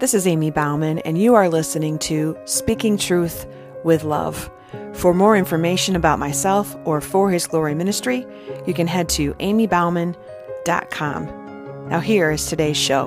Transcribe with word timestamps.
This 0.00 0.12
is 0.12 0.26
Amy 0.26 0.50
Bauman, 0.50 0.98
and 0.98 1.16
you 1.16 1.36
are 1.36 1.48
listening 1.48 2.00
to 2.00 2.36
Speaking 2.46 2.96
Truth 2.98 3.46
with 3.84 4.02
Love. 4.02 4.50
For 4.92 5.14
more 5.14 5.36
information 5.36 5.94
about 5.94 6.18
myself 6.18 6.76
or 6.84 7.00
For 7.00 7.30
His 7.30 7.46
Glory 7.46 7.76
Ministry, 7.76 8.26
you 8.66 8.74
can 8.74 8.88
head 8.88 9.08
to 9.10 9.34
amybauman.com. 9.34 11.26
Now, 11.88 12.00
here 12.00 12.32
is 12.32 12.46
today's 12.46 12.76
show. 12.76 13.06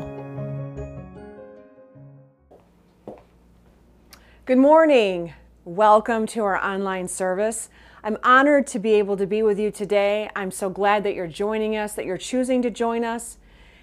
Good 4.46 4.58
morning. 4.58 5.34
Welcome 5.66 6.26
to 6.28 6.46
our 6.46 6.56
online 6.56 7.10
service. 7.10 7.70
I'm 8.02 8.18
honored 8.24 8.66
to 8.68 8.80
be 8.80 8.94
able 8.94 9.18
to 9.18 9.28
be 9.28 9.44
with 9.44 9.60
you 9.60 9.72
today. 9.72 10.30
I'm 10.38 10.52
so 10.52 10.70
glad 10.70 11.04
that 11.04 11.16
you're 11.16 11.28
joining 11.28 11.76
us, 11.76 11.96
that 11.96 12.06
you're 12.06 12.18
choosing 12.18 12.62
to 12.62 12.70
join 12.70 13.04
us 13.04 13.40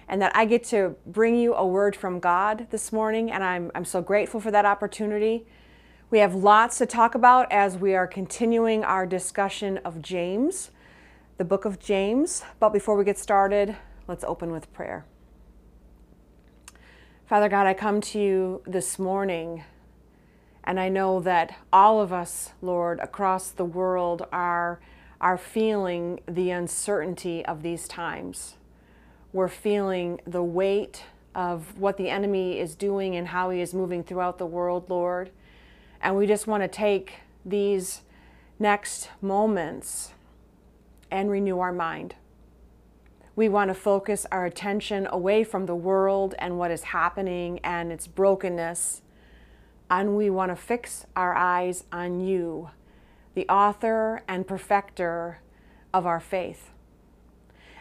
and 0.07 0.21
that 0.21 0.31
I 0.35 0.45
get 0.45 0.63
to 0.65 0.95
bring 1.05 1.35
you 1.35 1.55
a 1.55 1.65
word 1.65 1.95
from 1.95 2.19
God 2.19 2.67
this 2.69 2.91
morning, 2.91 3.31
and 3.31 3.43
I'm, 3.43 3.71
I'm 3.73 3.85
so 3.85 4.01
grateful 4.01 4.39
for 4.39 4.51
that 4.51 4.65
opportunity. 4.65 5.45
We 6.11 6.19
have 6.19 6.35
lots 6.35 6.77
to 6.77 6.85
talk 6.85 7.15
about 7.15 7.51
as 7.51 7.77
we 7.77 7.95
are 7.95 8.05
continuing 8.05 8.83
our 8.83 9.07
discussion 9.07 9.79
of 9.79 10.01
James, 10.01 10.69
the 11.37 11.45
book 11.45 11.65
of 11.65 11.79
James. 11.79 12.43
But 12.59 12.69
before 12.69 12.95
we 12.95 13.03
get 13.03 13.17
started, 13.17 13.75
let's 14.07 14.23
open 14.23 14.51
with 14.51 14.71
prayer. 14.71 15.05
Father 17.25 17.49
God, 17.49 17.65
I 17.65 17.73
come 17.73 18.01
to 18.01 18.19
you 18.19 18.61
this 18.67 18.99
morning, 18.99 19.63
and 20.63 20.79
I 20.79 20.89
know 20.89 21.19
that 21.21 21.55
all 21.73 21.99
of 21.99 22.13
us, 22.13 22.51
Lord, 22.61 22.99
across 22.99 23.49
the 23.49 23.65
world 23.65 24.27
are, 24.31 24.79
are 25.19 25.37
feeling 25.37 26.19
the 26.27 26.51
uncertainty 26.51 27.43
of 27.43 27.63
these 27.63 27.87
times 27.87 28.57
we're 29.35 29.49
feeling 29.49 30.17
the 30.25 30.41
weight 30.41 31.03
of 31.35 31.77
what 31.77 31.97
the 31.97 32.09
enemy 32.09 32.57
is 32.57 32.73
doing 32.73 33.17
and 33.17 33.27
how 33.27 33.49
he 33.49 33.59
is 33.59 33.73
moving 33.73 34.01
throughout 34.01 34.37
the 34.37 34.45
world, 34.45 34.89
Lord. 34.89 35.29
And 35.99 36.15
we 36.15 36.25
just 36.25 36.47
want 36.47 36.63
to 36.63 36.69
take 36.69 37.15
these 37.43 38.03
next 38.59 39.09
moments 39.21 40.13
and 41.11 41.29
renew 41.29 41.59
our 41.59 41.73
mind. 41.73 42.15
We 43.35 43.49
want 43.49 43.67
to 43.71 43.73
focus 43.73 44.25
our 44.31 44.45
attention 44.45 45.05
away 45.11 45.43
from 45.43 45.65
the 45.65 45.75
world 45.75 46.33
and 46.39 46.57
what 46.57 46.71
is 46.71 46.83
happening 46.83 47.59
and 47.61 47.91
its 47.91 48.07
brokenness. 48.07 49.01
And 49.89 50.15
we 50.15 50.29
want 50.29 50.53
to 50.53 50.55
fix 50.55 51.05
our 51.13 51.35
eyes 51.35 51.83
on 51.91 52.21
you, 52.21 52.69
the 53.33 53.49
author 53.49 54.23
and 54.29 54.47
perfecter 54.47 55.41
of 55.93 56.05
our 56.05 56.21
faith. 56.21 56.71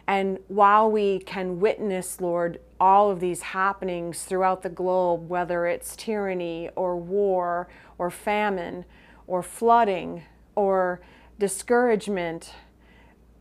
And 0.06 0.38
while 0.48 0.90
we 0.90 1.20
can 1.20 1.60
witness, 1.60 2.20
Lord, 2.20 2.60
all 2.78 3.10
of 3.10 3.20
these 3.20 3.40
happenings 3.40 4.24
throughout 4.24 4.62
the 4.62 4.68
globe, 4.68 5.28
whether 5.28 5.66
it's 5.66 5.96
tyranny 5.96 6.68
or 6.76 6.96
war 6.96 7.68
or 7.96 8.10
famine 8.10 8.84
or 9.26 9.42
flooding 9.42 10.24
or 10.54 11.00
discouragement, 11.38 12.52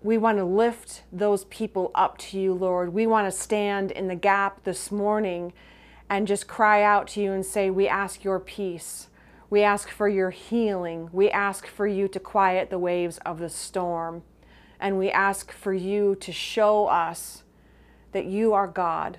we 0.02 0.17
want 0.17 0.38
to 0.38 0.45
lift 0.45 1.03
those 1.11 1.45
people 1.45 1.91
up 1.95 2.17
to 2.17 2.39
you, 2.39 2.53
Lord. 2.53 2.94
We 2.94 3.08
want 3.08 3.28
to 3.28 3.38
stand 3.38 3.91
in 3.91 4.08
the 4.08 4.16
gap 4.16 4.64
this 4.64 4.91
morning 4.91 5.53
and 6.09 6.28
just 6.28 6.47
cry 6.47 6.84
out 6.84 7.08
to 7.09 7.22
you 7.22 7.31
and 7.31 7.45
say, 7.45 7.69
We 7.69 7.88
ask 7.88 8.23
your 8.23 8.39
peace. 8.39 9.08
We 9.50 9.61
ask 9.64 9.89
for 9.89 10.09
your 10.09 10.31
healing. 10.31 11.09
We 11.11 11.30
ask 11.30 11.67
for 11.67 11.88
you 11.88 12.08
to 12.08 12.19
quiet 12.19 12.69
the 12.69 12.80
waves 12.80 13.17
of 13.19 13.39
the 13.39 13.50
storm 13.50 14.23
and 14.83 14.99
we 14.99 15.09
ask 15.09 15.53
for 15.53 15.73
you 15.73 16.13
to 16.19 16.33
show 16.33 16.87
us 16.87 17.43
that 18.11 18.25
you 18.25 18.53
are 18.53 18.67
God. 18.67 19.17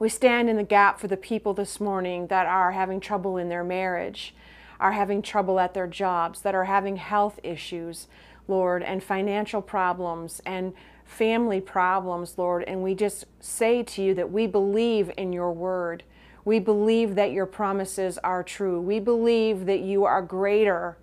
We 0.00 0.08
stand 0.08 0.50
in 0.50 0.56
the 0.56 0.64
gap 0.64 0.98
for 0.98 1.06
the 1.06 1.16
people 1.16 1.54
this 1.54 1.80
morning 1.80 2.26
that 2.26 2.44
are 2.44 2.72
having 2.72 2.98
trouble 2.98 3.36
in 3.36 3.48
their 3.48 3.62
marriage, 3.62 4.34
are 4.80 4.90
having 4.90 5.22
trouble 5.22 5.60
at 5.60 5.72
their 5.72 5.86
jobs, 5.86 6.42
that 6.42 6.56
are 6.56 6.64
having 6.64 6.96
health 6.96 7.38
issues, 7.44 8.08
Lord, 8.48 8.82
and 8.82 9.04
financial 9.04 9.62
problems 9.62 10.42
and 10.44 10.74
family 11.04 11.60
problems, 11.60 12.36
Lord. 12.36 12.64
And 12.64 12.82
we 12.82 12.96
just 12.96 13.24
say 13.38 13.84
to 13.84 14.02
you 14.02 14.14
that 14.14 14.32
we 14.32 14.48
believe 14.48 15.12
in 15.16 15.32
your 15.32 15.52
word. 15.52 16.02
We 16.44 16.58
believe 16.58 17.14
that 17.14 17.30
your 17.30 17.46
promises 17.46 18.18
are 18.18 18.42
true. 18.42 18.80
We 18.80 18.98
believe 18.98 19.66
that 19.66 19.80
you 19.80 20.04
are 20.04 20.22
greater 20.22 20.98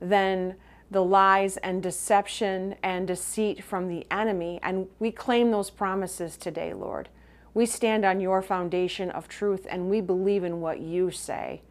than 0.00 0.56
the 0.90 1.04
lies 1.04 1.56
and 1.58 1.82
deception 1.82 2.76
and 2.82 3.08
deceit 3.08 3.62
from 3.62 3.88
the 3.88 4.06
enemy. 4.10 4.60
And 4.62 4.88
we 4.98 5.10
claim 5.10 5.50
those 5.50 5.70
promises 5.70 6.36
today, 6.36 6.72
Lord. 6.72 7.08
We 7.54 7.66
stand 7.66 8.04
on 8.04 8.20
your 8.20 8.42
foundation 8.42 9.10
of 9.10 9.28
truth 9.28 9.66
and 9.68 9.90
we 9.90 10.00
believe 10.00 10.44
in 10.44 10.60
what 10.60 10.80
you 10.80 11.10
say. 11.10 11.62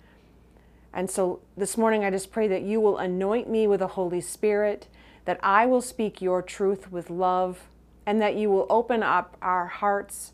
And 0.93 1.09
so 1.09 1.41
this 1.57 1.77
morning, 1.77 2.03
I 2.03 2.09
just 2.09 2.31
pray 2.31 2.47
that 2.47 2.61
you 2.61 2.79
will 2.79 2.97
anoint 2.97 3.49
me 3.49 3.67
with 3.67 3.81
the 3.81 3.87
Holy 3.89 4.21
Spirit, 4.21 4.87
that 5.25 5.39
I 5.43 5.65
will 5.65 5.81
speak 5.81 6.21
your 6.21 6.41
truth 6.41 6.91
with 6.91 7.09
love, 7.09 7.67
and 8.05 8.21
that 8.21 8.35
you 8.35 8.49
will 8.49 8.65
open 8.69 9.03
up 9.03 9.35
our 9.41 9.67
hearts 9.67 10.31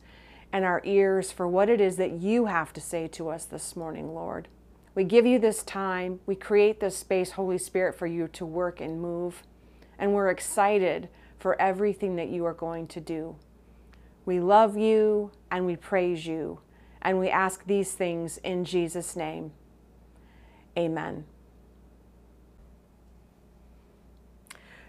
and 0.53 0.63
our 0.63 0.81
ears 0.83 1.31
for 1.31 1.47
what 1.47 1.69
it 1.69 1.81
is 1.81 1.95
that 1.95 2.11
you 2.11 2.45
have 2.45 2.73
to 2.73 2.81
say 2.81 3.07
to 3.07 3.29
us 3.29 3.45
this 3.45 3.75
morning, 3.75 4.13
Lord. 4.13 4.47
We 4.93 5.03
give 5.03 5.25
you 5.25 5.39
this 5.39 5.63
time. 5.63 6.19
We 6.25 6.35
create 6.35 6.79
this 6.79 6.97
space, 6.97 7.31
Holy 7.31 7.57
Spirit, 7.57 7.95
for 7.95 8.07
you 8.07 8.27
to 8.29 8.45
work 8.45 8.81
and 8.81 9.01
move. 9.01 9.43
And 9.97 10.13
we're 10.13 10.29
excited 10.29 11.09
for 11.39 11.59
everything 11.61 12.15
that 12.17 12.29
you 12.29 12.45
are 12.45 12.53
going 12.53 12.87
to 12.87 12.99
do. 12.99 13.35
We 14.25 14.39
love 14.39 14.77
you 14.77 15.31
and 15.49 15.65
we 15.65 15.75
praise 15.75 16.25
you. 16.27 16.59
And 17.01 17.19
we 17.19 17.29
ask 17.29 17.65
these 17.65 17.93
things 17.93 18.37
in 18.39 18.65
Jesus' 18.65 19.15
name. 19.15 19.53
Amen. 20.77 21.25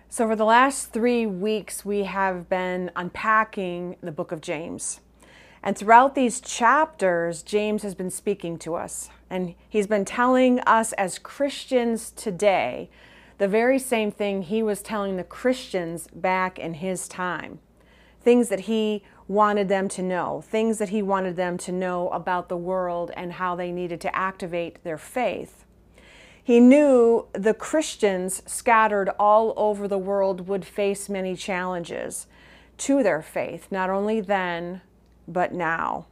So, 0.09 0.29
for 0.29 0.37
the 0.37 0.45
last 0.45 0.93
three 0.93 1.25
weeks, 1.25 1.87
we 1.87 2.05
have 2.05 2.51
been 2.51 2.91
unpacking 2.95 3.97
the 4.03 4.13
book 4.13 4.31
of 4.31 4.43
James. 4.43 5.01
And 5.63 5.79
throughout 5.79 6.15
these 6.15 6.41
chapters, 6.41 7.43
James 7.43 7.83
has 7.83 7.95
been 7.95 8.11
speaking 8.11 8.59
to 8.59 8.75
us. 8.75 9.11
And 9.31 9.55
he's 9.69 9.87
been 9.87 10.05
telling 10.05 10.61
us 10.61 10.93
as 10.95 11.19
Christians 11.19 12.11
today 12.11 12.91
the 13.39 13.49
very 13.49 13.79
same 13.79 14.11
thing 14.11 14.43
he 14.43 14.63
was 14.63 14.83
telling 14.83 15.17
the 15.17 15.25
Christians 15.25 16.09
back 16.15 16.59
in 16.59 16.75
his 16.75 17.09
time. 17.09 17.61
Things 18.21 18.49
that 18.51 18.61
he 18.61 19.03
wanted 19.27 19.69
them 19.69 19.89
to 19.89 20.03
know, 20.03 20.43
things 20.47 20.79
that 20.79 20.91
he 20.91 21.03
wanted 21.03 21.37
them 21.37 21.57
to 21.59 21.73
know 21.73 22.09
about 22.11 22.49
the 22.49 22.57
world 22.57 23.11
and 23.17 23.33
how 23.33 23.57
they 23.57 23.73
needed 23.73 24.01
to 24.03 24.15
activate 24.15 24.83
their 24.85 24.99
faith. 24.99 25.65
He 26.45 26.61
knew 26.61 27.27
the 27.33 27.55
Christians 27.55 28.43
scattered 28.47 29.09
all 29.19 29.55
over 29.57 29.87
the 29.87 29.99
world 29.99 30.49
would 30.49 30.65
face 30.65 31.09
many 31.09 31.37
challenges 31.37 32.27
to 32.79 33.03
their 33.03 33.23
faith, 33.23 33.69
not 33.71 33.91
only 33.91 34.21
then, 34.21 34.83
but 35.27 35.53
now. 35.53 36.07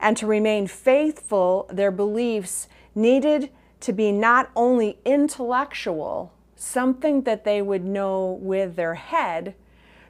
And 0.00 0.16
to 0.16 0.26
remain 0.26 0.66
faithful, 0.66 1.66
their 1.72 1.90
beliefs 1.90 2.68
needed 2.94 3.50
to 3.80 3.92
be 3.92 4.12
not 4.12 4.50
only 4.56 4.98
intellectual, 5.04 6.32
something 6.56 7.22
that 7.22 7.44
they 7.44 7.62
would 7.62 7.84
know 7.84 8.38
with 8.40 8.76
their 8.76 8.94
head, 8.94 9.54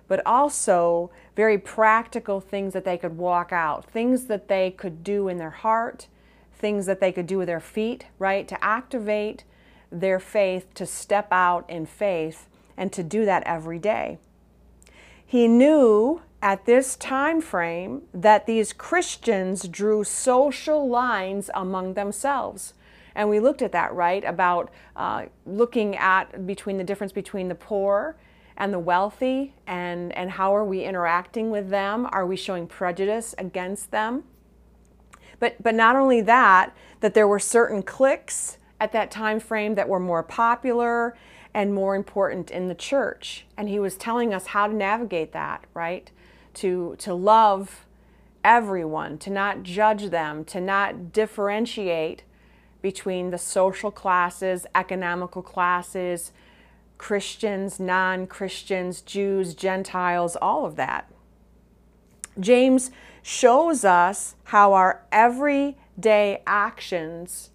but 0.08 0.22
also 0.24 1.10
very 1.36 1.58
practical 1.58 2.40
things 2.40 2.72
that 2.72 2.84
they 2.84 2.96
could 2.96 3.16
walk 3.18 3.52
out, 3.52 3.84
things 3.84 4.26
that 4.26 4.48
they 4.48 4.70
could 4.70 5.04
do 5.04 5.28
in 5.28 5.36
their 5.36 5.50
heart, 5.50 6.08
things 6.54 6.86
that 6.86 7.00
they 7.00 7.12
could 7.12 7.26
do 7.26 7.38
with 7.38 7.46
their 7.46 7.60
feet, 7.60 8.06
right? 8.18 8.48
To 8.48 8.64
activate 8.64 9.44
their 9.92 10.18
faith, 10.18 10.72
to 10.74 10.86
step 10.86 11.28
out 11.30 11.68
in 11.68 11.86
faith, 11.86 12.48
and 12.76 12.92
to 12.92 13.02
do 13.02 13.24
that 13.24 13.42
every 13.44 13.78
day. 13.78 14.18
He 15.24 15.46
knew 15.46 16.22
at 16.40 16.66
this 16.66 16.96
time 16.96 17.40
frame 17.40 18.02
that 18.14 18.46
these 18.46 18.72
Christians 18.72 19.66
drew 19.66 20.04
social 20.04 20.88
lines 20.88 21.50
among 21.54 21.94
themselves. 21.94 22.74
And 23.14 23.28
we 23.28 23.40
looked 23.40 23.62
at 23.62 23.72
that, 23.72 23.92
right? 23.94 24.24
About 24.24 24.70
uh, 24.94 25.26
looking 25.44 25.96
at 25.96 26.46
between 26.46 26.78
the 26.78 26.84
difference 26.84 27.12
between 27.12 27.48
the 27.48 27.54
poor 27.56 28.16
and 28.56 28.72
the 28.72 28.78
wealthy 28.78 29.54
and, 29.66 30.12
and 30.16 30.30
how 30.32 30.54
are 30.54 30.64
we 30.64 30.84
interacting 30.84 31.50
with 31.50 31.70
them? 31.70 32.06
Are 32.12 32.26
we 32.26 32.36
showing 32.36 32.66
prejudice 32.66 33.34
against 33.38 33.90
them? 33.90 34.24
But, 35.40 35.60
but 35.62 35.74
not 35.74 35.96
only 35.96 36.20
that, 36.22 36.76
that 37.00 37.14
there 37.14 37.28
were 37.28 37.38
certain 37.38 37.82
cliques 37.82 38.58
at 38.80 38.92
that 38.92 39.10
time 39.10 39.40
frame 39.40 39.74
that 39.74 39.88
were 39.88 40.00
more 40.00 40.22
popular 40.22 41.16
and 41.54 41.74
more 41.74 41.96
important 41.96 42.50
in 42.50 42.68
the 42.68 42.74
church. 42.74 43.46
And 43.56 43.68
he 43.68 43.80
was 43.80 43.96
telling 43.96 44.32
us 44.32 44.46
how 44.46 44.66
to 44.66 44.74
navigate 44.74 45.32
that, 45.32 45.64
right? 45.74 46.10
To, 46.58 46.96
to 46.98 47.14
love 47.14 47.86
everyone, 48.44 49.18
to 49.18 49.30
not 49.30 49.62
judge 49.62 50.10
them, 50.10 50.44
to 50.46 50.60
not 50.60 51.12
differentiate 51.12 52.22
between 52.82 53.30
the 53.30 53.38
social 53.38 53.90
classes, 53.90 54.66
economical 54.74 55.42
classes, 55.42 56.32
Christians, 56.96 57.78
non 57.78 58.26
Christians, 58.26 59.00
Jews, 59.02 59.54
Gentiles, 59.54 60.36
all 60.36 60.64
of 60.64 60.76
that. 60.76 61.10
James 62.40 62.90
shows 63.22 63.84
us 63.84 64.34
how 64.44 64.72
our 64.72 65.04
everyday 65.12 66.42
actions 66.46 67.50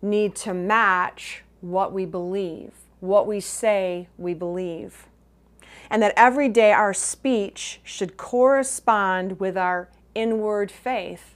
need 0.00 0.34
to 0.34 0.52
match 0.52 1.42
what 1.60 1.92
we 1.92 2.04
believe, 2.04 2.72
what 3.00 3.26
we 3.26 3.40
say 3.40 4.08
we 4.18 4.34
believe. 4.34 5.06
And 5.90 6.02
that 6.02 6.14
every 6.16 6.48
day 6.48 6.72
our 6.72 6.94
speech 6.94 7.80
should 7.84 8.16
correspond 8.16 9.40
with 9.40 9.56
our 9.56 9.88
inward 10.14 10.70
faith 10.70 11.34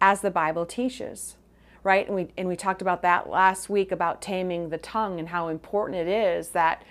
as 0.00 0.20
the 0.20 0.30
Bible 0.30 0.66
teaches. 0.66 1.36
Right? 1.82 2.06
And 2.06 2.14
we 2.16 2.28
and 2.38 2.48
we 2.48 2.56
talked 2.56 2.80
about 2.80 3.02
that 3.02 3.28
last 3.28 3.68
week 3.68 3.92
about 3.92 4.22
taming 4.22 4.70
the 4.70 4.78
tongue 4.78 5.18
and 5.18 5.28
how 5.28 5.48
important 5.48 5.98
it 5.98 6.08
is 6.08 6.48
that 6.50 6.82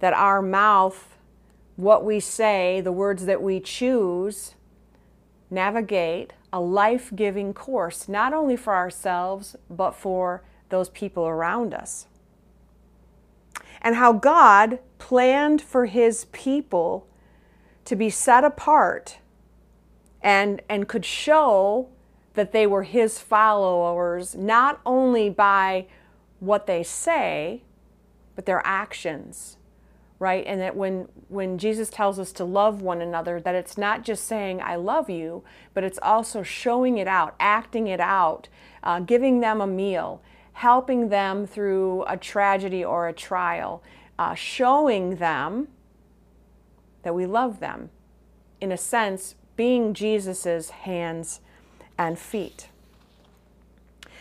that 0.00 0.12
our 0.12 0.42
mouth, 0.42 1.16
what 1.76 2.04
we 2.04 2.20
say, 2.20 2.80
the 2.80 2.92
words 2.92 3.24
that 3.24 3.40
we 3.40 3.60
choose, 3.60 4.54
navigate 5.48 6.32
a 6.52 6.60
life 6.60 7.10
giving 7.14 7.54
course, 7.54 8.08
not 8.08 8.34
only 8.34 8.56
for 8.56 8.74
ourselves, 8.74 9.56
but 9.70 9.92
for 9.92 10.42
those 10.68 10.90
people 10.90 11.26
around 11.26 11.72
us. 11.72 12.06
And 13.82 13.96
how 13.96 14.12
God 14.12 14.78
planned 14.98 15.60
for 15.60 15.84
his 15.86 16.24
people 16.32 17.06
to 17.84 17.94
be 17.96 18.08
set 18.08 18.44
apart 18.44 19.18
and, 20.22 20.62
and 20.68 20.88
could 20.88 21.04
show 21.04 21.88
that 22.34 22.52
they 22.52 22.66
were 22.66 22.84
his 22.84 23.18
followers 23.18 24.34
not 24.34 24.80
only 24.86 25.28
by 25.28 25.86
what 26.40 26.66
they 26.66 26.82
say, 26.82 27.62
but 28.34 28.46
their 28.46 28.62
actions 28.64 29.58
right? 30.22 30.44
And 30.46 30.60
that 30.60 30.76
when 30.76 31.08
when 31.26 31.58
Jesus 31.58 31.90
tells 31.90 32.20
us 32.20 32.30
to 32.34 32.44
love 32.44 32.80
one 32.80 33.02
another, 33.02 33.40
that 33.40 33.56
it's 33.56 33.76
not 33.76 34.04
just 34.04 34.24
saying 34.24 34.62
I 34.62 34.76
love 34.76 35.10
you, 35.10 35.42
but 35.74 35.82
it's 35.82 35.98
also 36.00 36.44
showing 36.44 36.96
it 36.96 37.08
out, 37.08 37.34
acting 37.40 37.88
it 37.88 37.98
out, 37.98 38.48
uh, 38.84 39.00
giving 39.00 39.40
them 39.40 39.60
a 39.60 39.66
meal, 39.66 40.22
helping 40.62 41.08
them 41.08 41.44
through 41.44 42.04
a 42.06 42.16
tragedy 42.16 42.84
or 42.84 43.08
a 43.08 43.12
trial, 43.12 43.82
uh, 44.16 44.32
showing 44.32 45.16
them 45.16 45.66
that 47.02 47.12
we 47.12 47.26
love 47.26 47.58
them. 47.58 47.90
In 48.60 48.70
a 48.70 48.76
sense, 48.76 49.34
being 49.56 49.92
Jesus's 49.92 50.70
hands 50.70 51.40
and 51.98 52.16
feet. 52.16 52.68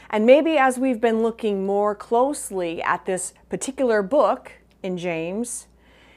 And 0.10 0.26
maybe 0.26 0.58
as 0.58 0.80
we've 0.80 1.00
been 1.00 1.22
looking 1.22 1.64
more 1.64 1.94
closely 1.94 2.82
at 2.82 3.06
this 3.06 3.36
particular 3.48 4.02
book 4.02 4.54
in 4.82 4.98
James, 4.98 5.68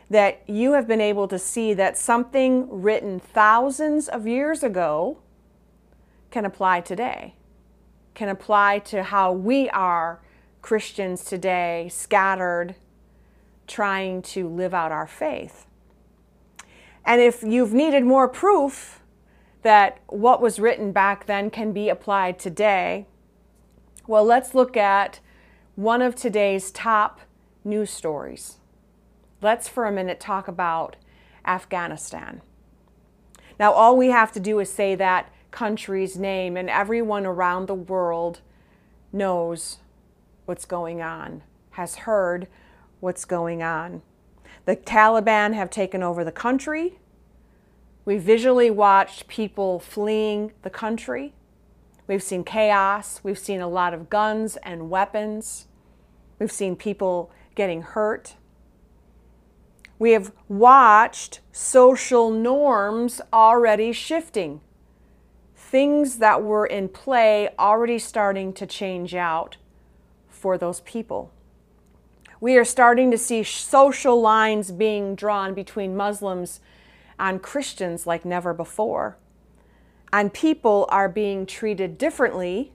that 0.08 0.42
you 0.46 0.72
have 0.72 0.88
been 0.88 1.02
able 1.02 1.28
to 1.28 1.38
see 1.38 1.74
that 1.74 1.98
something 1.98 2.66
written 2.70 3.20
thousands 3.20 4.08
of 4.08 4.26
years 4.26 4.62
ago 4.62 5.18
can 6.30 6.46
apply 6.46 6.80
today, 6.80 7.34
can 8.14 8.28
apply 8.28 8.78
to 8.80 9.02
how 9.02 9.32
we 9.32 9.68
are 9.70 10.20
Christians 10.62 11.24
today, 11.24 11.88
scattered, 11.90 12.74
trying 13.66 14.22
to 14.22 14.48
live 14.48 14.72
out 14.72 14.92
our 14.92 15.06
faith. 15.06 15.66
And 17.04 17.20
if 17.20 17.42
you've 17.42 17.74
needed 17.74 18.04
more 18.04 18.28
proof 18.28 19.02
that 19.62 19.98
what 20.06 20.40
was 20.40 20.58
written 20.58 20.92
back 20.92 21.26
then 21.26 21.50
can 21.50 21.72
be 21.72 21.88
applied 21.88 22.38
today, 22.38 23.06
well, 24.06 24.24
let's 24.24 24.54
look 24.54 24.76
at 24.76 25.20
one 25.74 26.02
of 26.02 26.14
today's 26.14 26.70
top 26.70 27.20
news 27.64 27.90
stories 27.90 28.58
let's 29.44 29.68
for 29.68 29.84
a 29.84 29.92
minute 29.92 30.18
talk 30.18 30.48
about 30.48 30.96
Afghanistan. 31.46 32.40
Now, 33.60 33.72
all 33.72 33.96
we 33.96 34.08
have 34.08 34.32
to 34.32 34.40
do 34.40 34.58
is 34.58 34.72
say 34.72 34.96
that 34.96 35.30
country's 35.54 36.18
name, 36.18 36.56
and 36.56 36.68
everyone 36.68 37.24
around 37.24 37.68
the 37.68 37.74
world 37.74 38.40
knows 39.12 39.78
what's 40.46 40.64
going 40.64 41.00
on, 41.00 41.42
has 41.70 41.94
heard 41.94 42.48
what's 42.98 43.24
going 43.24 43.62
on. 43.62 44.02
The 44.64 44.74
Taliban 44.74 45.54
have 45.54 45.70
taken 45.70 46.02
over 46.02 46.24
the 46.24 46.32
country. 46.32 46.98
We 48.04 48.18
visually 48.18 48.68
watched 48.68 49.28
people 49.28 49.78
fleeing 49.78 50.52
the 50.62 50.70
country. 50.70 51.34
We've 52.08 52.22
seen 52.22 52.42
chaos. 52.42 53.20
We've 53.22 53.38
seen 53.38 53.60
a 53.60 53.68
lot 53.68 53.94
of 53.94 54.10
guns 54.10 54.56
and 54.56 54.90
weapons. 54.90 55.68
We've 56.40 56.50
seen 56.50 56.74
people 56.74 57.30
getting 57.54 57.82
hurt. 57.82 58.34
We 60.00 60.10
have 60.10 60.32
watched 60.48 61.40
social 61.52 62.30
norms 62.30 63.20
already 63.32 63.92
shifting. 63.92 64.60
Things 65.74 66.18
that 66.18 66.40
were 66.40 66.66
in 66.66 66.88
play 66.88 67.48
already 67.58 67.98
starting 67.98 68.52
to 68.52 68.64
change 68.64 69.12
out 69.12 69.56
for 70.28 70.56
those 70.56 70.82
people. 70.82 71.32
We 72.40 72.56
are 72.56 72.64
starting 72.64 73.10
to 73.10 73.18
see 73.18 73.42
social 73.42 74.20
lines 74.20 74.70
being 74.70 75.16
drawn 75.16 75.52
between 75.52 75.96
Muslims 75.96 76.60
and 77.18 77.42
Christians 77.42 78.06
like 78.06 78.24
never 78.24 78.54
before. 78.54 79.16
And 80.12 80.32
people 80.32 80.86
are 80.90 81.08
being 81.08 81.44
treated 81.44 81.98
differently 81.98 82.70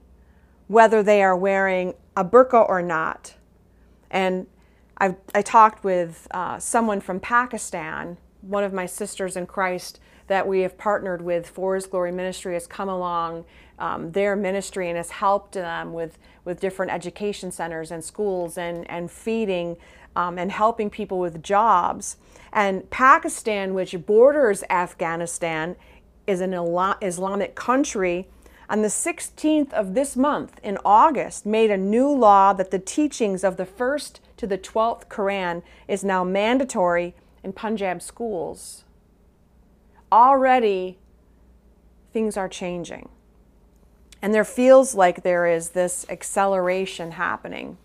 whether 0.68 1.02
they 1.02 1.24
are 1.24 1.38
wearing 1.38 1.94
a 2.18 2.26
burqa 2.26 2.68
or 2.68 2.82
not. 2.82 3.36
And 4.12 4.46
I, 4.98 5.16
I 5.34 5.42
talked 5.42 5.86
with 5.86 6.28
uh, 6.32 6.60
someone 6.60 7.00
from 7.00 7.22
Pakistan, 7.22 8.18
one 8.42 8.66
of 8.66 8.74
my 8.74 8.86
sisters 8.86 9.38
in 9.38 9.46
Christ 9.46 10.02
that 10.30 10.48
we 10.48 10.62
have 10.62 10.78
partnered 10.78 11.22
with 11.22 11.48
for 11.48 11.76
His 11.76 11.86
Glory 11.86 12.12
Ministry 12.12 12.54
has 12.54 12.66
come 12.66 12.88
along 12.88 13.46
um, 13.80 14.12
their 14.12 14.36
ministry 14.36 14.88
and 14.88 14.96
has 14.96 15.10
helped 15.10 15.54
them 15.54 15.92
with, 15.92 16.18
with 16.46 16.60
different 16.60 16.92
education 16.92 17.52
centers 17.52 17.92
and 17.92 18.04
schools 18.04 18.58
and, 18.58 18.90
and 18.90 19.10
feeding 19.12 19.76
um, 20.16 20.38
and 20.38 20.52
helping 20.52 20.90
people 20.90 21.20
with 21.20 21.44
jobs. 21.44 22.18
And 22.54 22.90
Pakistan, 22.90 23.74
which 23.74 23.96
borders 24.06 24.64
Afghanistan, 24.70 25.76
is 26.28 26.42
an 26.42 26.54
Islamic 27.02 27.56
country 27.56 28.28
on 28.70 28.84
the 28.84 28.88
16th 28.88 29.74
of 29.74 29.96
this 29.96 30.16
month, 30.16 30.60
in 30.62 30.78
August, 30.86 31.44
made 31.44 31.72
a 31.72 31.78
new 31.78 32.08
law 32.08 32.54
that 32.54 32.70
the 32.70 32.78
teachings 32.78 33.44
of 33.44 33.58
the 33.58 33.66
first 33.66 34.22
to 34.38 34.46
the 34.46 34.60
12th 34.60 35.08
Quran 35.08 35.64
is 35.88 36.04
now 36.04 36.24
mandatory 36.24 37.16
in 37.44 37.52
Punjab 37.52 38.00
schools. 38.00 38.84
Already, 40.12 40.98
things 42.14 42.38
are 42.38 42.50
changing. 42.50 43.10
And 44.22 44.34
there 44.34 44.46
feels 44.46 44.96
like 44.96 45.24
there 45.24 45.46
is 45.46 45.70
this 45.70 46.06
acceleration 46.10 47.12
happening. 47.12 47.78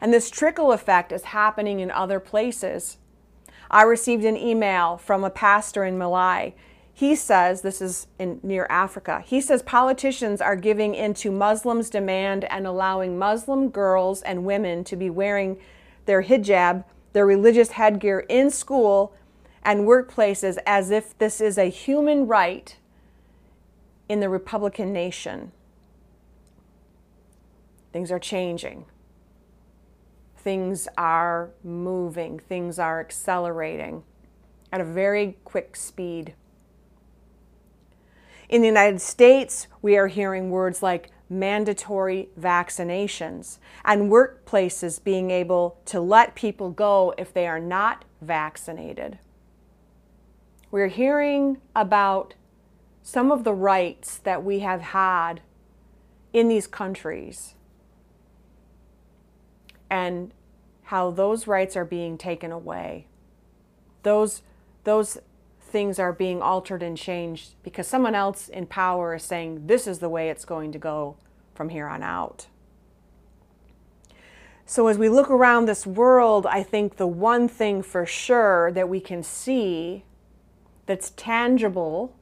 And 0.00 0.12
this 0.12 0.30
trickle 0.30 0.72
effect 0.72 1.12
is 1.12 1.24
happening 1.24 1.80
in 1.80 1.90
other 1.90 2.20
places. 2.20 2.96
I 3.70 3.82
received 3.82 4.24
an 4.24 4.36
email 4.36 4.96
from 4.96 5.22
a 5.22 5.30
pastor 5.30 5.84
in 5.84 5.98
Malawi 5.98 6.54
he 7.00 7.16
says, 7.16 7.62
this 7.62 7.80
is 7.80 8.08
in 8.18 8.40
near 8.42 8.66
Africa, 8.68 9.22
he 9.24 9.40
says 9.40 9.62
politicians 9.62 10.42
are 10.42 10.54
giving 10.54 10.94
into 10.94 11.30
Muslims' 11.30 11.88
demand 11.88 12.44
and 12.44 12.66
allowing 12.66 13.18
Muslim 13.18 13.70
girls 13.70 14.20
and 14.20 14.44
women 14.44 14.84
to 14.84 14.96
be 14.96 15.08
wearing 15.08 15.58
their 16.04 16.24
hijab, 16.24 16.84
their 17.14 17.24
religious 17.24 17.70
headgear 17.70 18.20
in 18.28 18.50
school 18.50 19.14
and 19.62 19.80
workplaces 19.80 20.58
as 20.66 20.90
if 20.90 21.16
this 21.18 21.40
is 21.40 21.58
a 21.58 21.66
human 21.66 22.26
right 22.26 22.76
in 24.08 24.20
the 24.20 24.28
Republican 24.28 24.92
nation. 24.92 25.52
Things 27.92 28.10
are 28.10 28.18
changing. 28.18 28.86
Things 30.36 30.88
are 30.96 31.50
moving. 31.62 32.38
Things 32.38 32.78
are 32.78 33.00
accelerating 33.00 34.04
at 34.72 34.80
a 34.80 34.84
very 34.84 35.36
quick 35.44 35.76
speed. 35.76 36.34
In 38.48 38.62
the 38.62 38.68
United 38.68 39.00
States, 39.00 39.68
we 39.82 39.96
are 39.96 40.08
hearing 40.08 40.50
words 40.50 40.82
like 40.82 41.10
mandatory 41.28 42.28
vaccinations 42.38 43.58
and 43.84 44.10
workplaces 44.10 45.02
being 45.02 45.30
able 45.30 45.78
to 45.84 46.00
let 46.00 46.34
people 46.34 46.70
go 46.70 47.14
if 47.16 47.32
they 47.32 47.46
are 47.46 47.60
not 47.60 48.04
vaccinated. 48.20 49.18
We're 50.70 50.88
hearing 50.88 51.58
about 51.74 52.34
some 53.02 53.32
of 53.32 53.44
the 53.44 53.52
rights 53.52 54.18
that 54.18 54.44
we 54.44 54.60
have 54.60 54.80
had 54.80 55.40
in 56.32 56.48
these 56.48 56.66
countries 56.66 57.54
and 59.90 60.32
how 60.84 61.10
those 61.10 61.46
rights 61.46 61.76
are 61.76 61.84
being 61.84 62.16
taken 62.16 62.52
away. 62.52 63.06
Those, 64.04 64.42
those 64.84 65.18
things 65.60 65.98
are 65.98 66.12
being 66.12 66.40
altered 66.40 66.82
and 66.82 66.96
changed 66.96 67.54
because 67.62 67.88
someone 67.88 68.14
else 68.14 68.48
in 68.48 68.66
power 68.66 69.16
is 69.16 69.24
saying 69.24 69.66
this 69.66 69.86
is 69.86 69.98
the 69.98 70.08
way 70.08 70.30
it's 70.30 70.44
going 70.44 70.70
to 70.72 70.78
go 70.78 71.16
from 71.54 71.70
here 71.70 71.88
on 71.88 72.02
out. 72.02 72.46
So, 74.66 74.86
as 74.86 74.96
we 74.96 75.08
look 75.08 75.30
around 75.30 75.66
this 75.66 75.84
world, 75.84 76.46
I 76.46 76.62
think 76.62 76.96
the 76.96 77.08
one 77.08 77.48
thing 77.48 77.82
for 77.82 78.06
sure 78.06 78.70
that 78.70 78.88
we 78.88 79.00
can 79.00 79.24
see 79.24 80.04
that's 80.90 81.10
tangible 81.10 82.16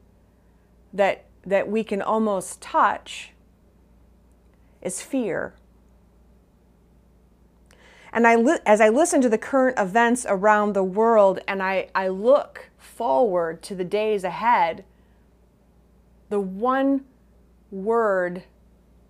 that, 0.92 1.24
that 1.42 1.70
we 1.70 1.82
can 1.82 2.02
almost 2.02 2.60
touch 2.60 3.30
is 4.82 5.00
fear. 5.00 5.54
And 8.12 8.26
I 8.26 8.34
li- 8.34 8.58
as 8.66 8.82
I 8.82 8.90
listen 8.90 9.22
to 9.22 9.30
the 9.30 9.38
current 9.38 9.78
events 9.78 10.26
around 10.28 10.74
the 10.74 10.84
world 10.84 11.40
and 11.48 11.62
I, 11.62 11.88
I 11.94 12.08
look 12.08 12.68
forward 12.76 13.62
to 13.62 13.74
the 13.74 13.84
days 13.84 14.22
ahead, 14.22 14.84
the 16.28 16.38
one 16.38 17.06
word 17.70 18.42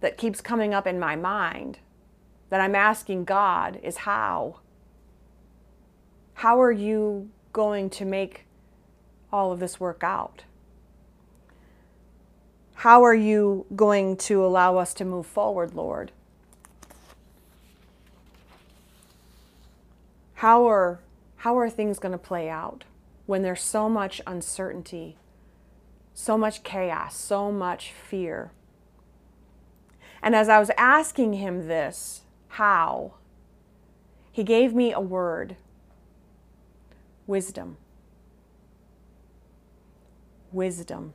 that 0.00 0.16
keeps 0.16 0.40
coming 0.40 0.72
up 0.72 0.86
in 0.86 1.00
my 1.00 1.16
mind 1.16 1.80
that 2.48 2.60
I'm 2.60 2.76
asking 2.76 3.24
God 3.24 3.80
is 3.82 3.96
how? 3.96 4.60
How 6.34 6.62
are 6.62 6.70
you 6.70 7.30
going 7.52 7.90
to 7.90 8.04
make 8.04 8.44
all 9.32 9.52
of 9.52 9.60
this 9.60 9.78
work 9.78 10.02
out? 10.02 10.42
How 12.74 13.02
are 13.02 13.14
you 13.14 13.66
going 13.74 14.16
to 14.18 14.44
allow 14.44 14.76
us 14.76 14.94
to 14.94 15.04
move 15.04 15.26
forward, 15.26 15.74
Lord? 15.74 16.12
How 20.34 20.68
are, 20.68 21.00
how 21.38 21.58
are 21.58 21.68
things 21.68 21.98
going 21.98 22.12
to 22.12 22.18
play 22.18 22.48
out 22.48 22.84
when 23.26 23.42
there's 23.42 23.62
so 23.62 23.88
much 23.88 24.20
uncertainty, 24.26 25.16
so 26.14 26.38
much 26.38 26.62
chaos, 26.62 27.16
so 27.16 27.50
much 27.50 27.90
fear? 27.90 28.52
And 30.22 30.36
as 30.36 30.48
I 30.48 30.60
was 30.60 30.70
asking 30.78 31.32
him 31.32 31.66
this, 31.66 32.22
how, 32.50 33.14
he 34.30 34.44
gave 34.44 34.72
me 34.72 34.92
a 34.92 35.00
word 35.00 35.56
wisdom. 37.26 37.76
Wisdom. 40.52 41.14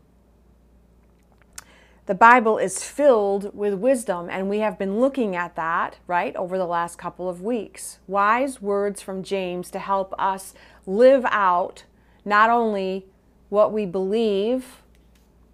The 2.05 2.15
Bible 2.15 2.57
is 2.57 2.83
filled 2.83 3.55
with 3.55 3.75
wisdom, 3.75 4.27
and 4.29 4.49
we 4.49 4.59
have 4.59 4.77
been 4.77 4.99
looking 4.99 5.37
at 5.37 5.55
that, 5.55 5.99
right, 6.05 6.35
over 6.35 6.57
the 6.57 6.65
last 6.65 6.97
couple 6.97 7.29
of 7.29 7.41
weeks. 7.41 7.99
Wise 8.07 8.61
words 8.61 9.01
from 9.01 9.23
James 9.23 9.71
to 9.71 9.79
help 9.79 10.13
us 10.19 10.53
live 10.85 11.25
out 11.29 11.85
not 12.25 12.49
only 12.49 13.05
what 13.47 13.71
we 13.71 13.85
believe, 13.85 14.81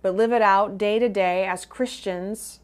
but 0.01 0.15
live 0.15 0.31
it 0.31 0.41
out 0.41 0.77
day 0.77 0.98
to 0.98 1.07
day 1.07 1.45
as 1.45 1.65
Christians, 1.65 2.62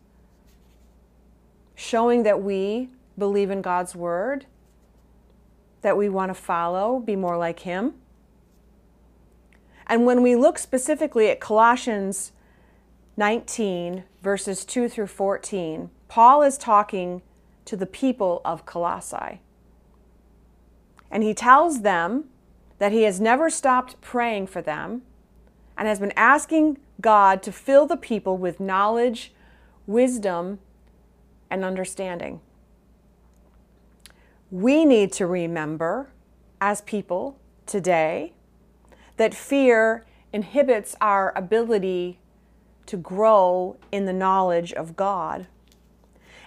showing 1.76 2.24
that 2.24 2.42
we 2.42 2.90
believe 3.18 3.52
in 3.52 3.62
God's 3.62 3.96
Word, 3.96 4.48
that 5.82 5.96
we 5.96 6.10
want 6.10 6.32
to 6.32 6.34
follow, 6.34 7.00
be 7.00 7.16
more 7.16 7.38
like 7.38 7.60
Him. 7.60 7.94
And 9.88 10.06
when 10.06 10.22
we 10.22 10.36
look 10.36 10.58
specifically 10.58 11.30
at 11.30 11.40
Colossians 11.40 12.32
19, 13.18 14.04
verses 14.22 14.66
2 14.66 14.90
through 14.90 15.08
14, 15.08 15.90
Paul 16.08 16.42
is 16.42 16.58
talking 16.58 17.22
to 17.66 17.76
the 17.76 17.86
people 17.86 18.42
of 18.44 18.66
Colossae. 18.66 19.42
And 21.12 21.24
he 21.24 21.34
tells 21.34 21.82
them 21.82 22.26
that 22.80 22.92
he 22.92 23.04
has 23.04 23.22
never 23.22 23.50
stopped 23.50 24.00
praying 24.02 24.48
for 24.48 24.62
them 24.62 25.04
and 25.78 25.88
has 25.88 26.00
been 26.00 26.14
asking 26.16 26.78
God 27.02 27.44
to 27.44 27.52
fill 27.52 27.86
the 27.86 27.98
people 27.98 28.38
with 28.38 28.60
knowledge, 28.60 29.34
wisdom, 29.88 30.60
and 31.50 31.64
understanding. 31.64 32.42
We 34.52 34.86
need 34.86 35.12
to 35.14 35.26
remember, 35.26 36.10
as 36.62 36.82
people 36.82 37.38
today, 37.66 38.35
that 39.18 39.34
fear 39.34 40.06
inhibits 40.34 40.96
our 41.00 41.32
ability 41.36 42.20
to 42.86 42.98
grow 42.98 43.78
in 43.92 44.06
the 44.06 44.14
knowledge 44.14 44.74
of 44.74 44.96
God. 44.96 45.48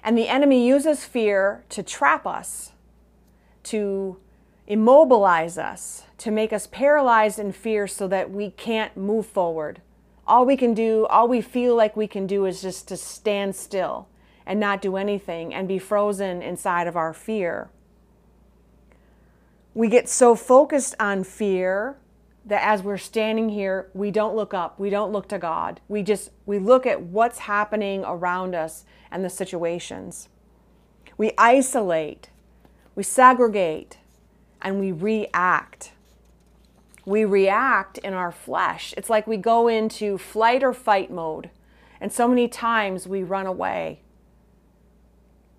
And 0.03 0.17
the 0.17 0.29
enemy 0.29 0.67
uses 0.67 1.05
fear 1.05 1.65
to 1.71 1.83
trap 1.83 2.27
us, 2.27 2.73
to 3.65 4.19
immobilize 4.67 5.59
us, 5.59 6.05
to 6.19 6.31
make 6.31 6.53
us 6.53 6.67
paralyzed 6.67 7.39
in 7.39 7.53
fear 7.53 7.87
so 7.87 8.07
that 8.09 8.31
we 8.31 8.51
can't 8.51 8.97
move 8.97 9.27
forward. 9.27 9.81
All 10.27 10.45
we 10.45 10.57
can 10.57 10.75
do, 10.75 11.07
all 11.07 11.27
we 11.27 11.41
feel 11.41 11.75
like 11.75 11.97
we 11.97 12.07
can 12.07 12.27
do 12.27 12.45
is 12.45 12.61
just 12.61 12.87
to 12.89 12.97
stand 12.97 13.57
still 13.57 14.09
and 14.47 14.61
not 14.61 14.83
do 14.83 14.97
anything 14.97 15.55
and 15.55 15.67
be 15.67 15.79
frozen 15.79 16.43
inside 16.43 16.87
of 16.87 16.97
our 16.97 17.15
fear. 17.15 17.71
We 19.75 19.89
get 19.89 20.09
so 20.09 20.35
focused 20.35 20.95
on 21.01 21.25
fear 21.25 21.97
that 22.49 22.63
as 22.67 22.83
we're 22.83 22.97
standing 22.97 23.51
here, 23.51 23.91
we 23.93 24.11
don't 24.11 24.35
look 24.35 24.55
up, 24.55 24.81
we 24.81 24.89
don't 24.91 25.13
look 25.13 25.29
to 25.29 25.39
God. 25.39 25.81
We 25.87 26.03
just 26.03 26.31
we 26.47 26.59
look 26.59 26.87
at 26.87 27.03
what's 27.03 27.41
happening 27.41 28.03
around 28.05 28.55
us 28.55 28.85
and 29.11 29.25
the 29.25 29.31
situations. 29.31 30.29
We 31.19 31.33
isolate, 31.37 32.31
we 32.95 33.03
segregate, 33.03 33.99
and 34.63 34.81
we 34.81 34.93
react. 34.93 35.93
We 37.05 37.25
react 37.25 37.99
in 37.99 38.15
our 38.15 38.33
flesh. 38.33 38.95
It's 38.97 39.11
like 39.11 39.27
we 39.27 39.37
go 39.37 39.69
into 39.69 40.19
flight 40.19 40.63
or 40.63 40.73
fight 40.73 41.11
mode. 41.11 41.51
And 42.01 42.13
so 42.13 42.29
many 42.29 42.49
times 42.49 43.07
we 43.07 43.23
run 43.23 43.47
away. 43.47 44.01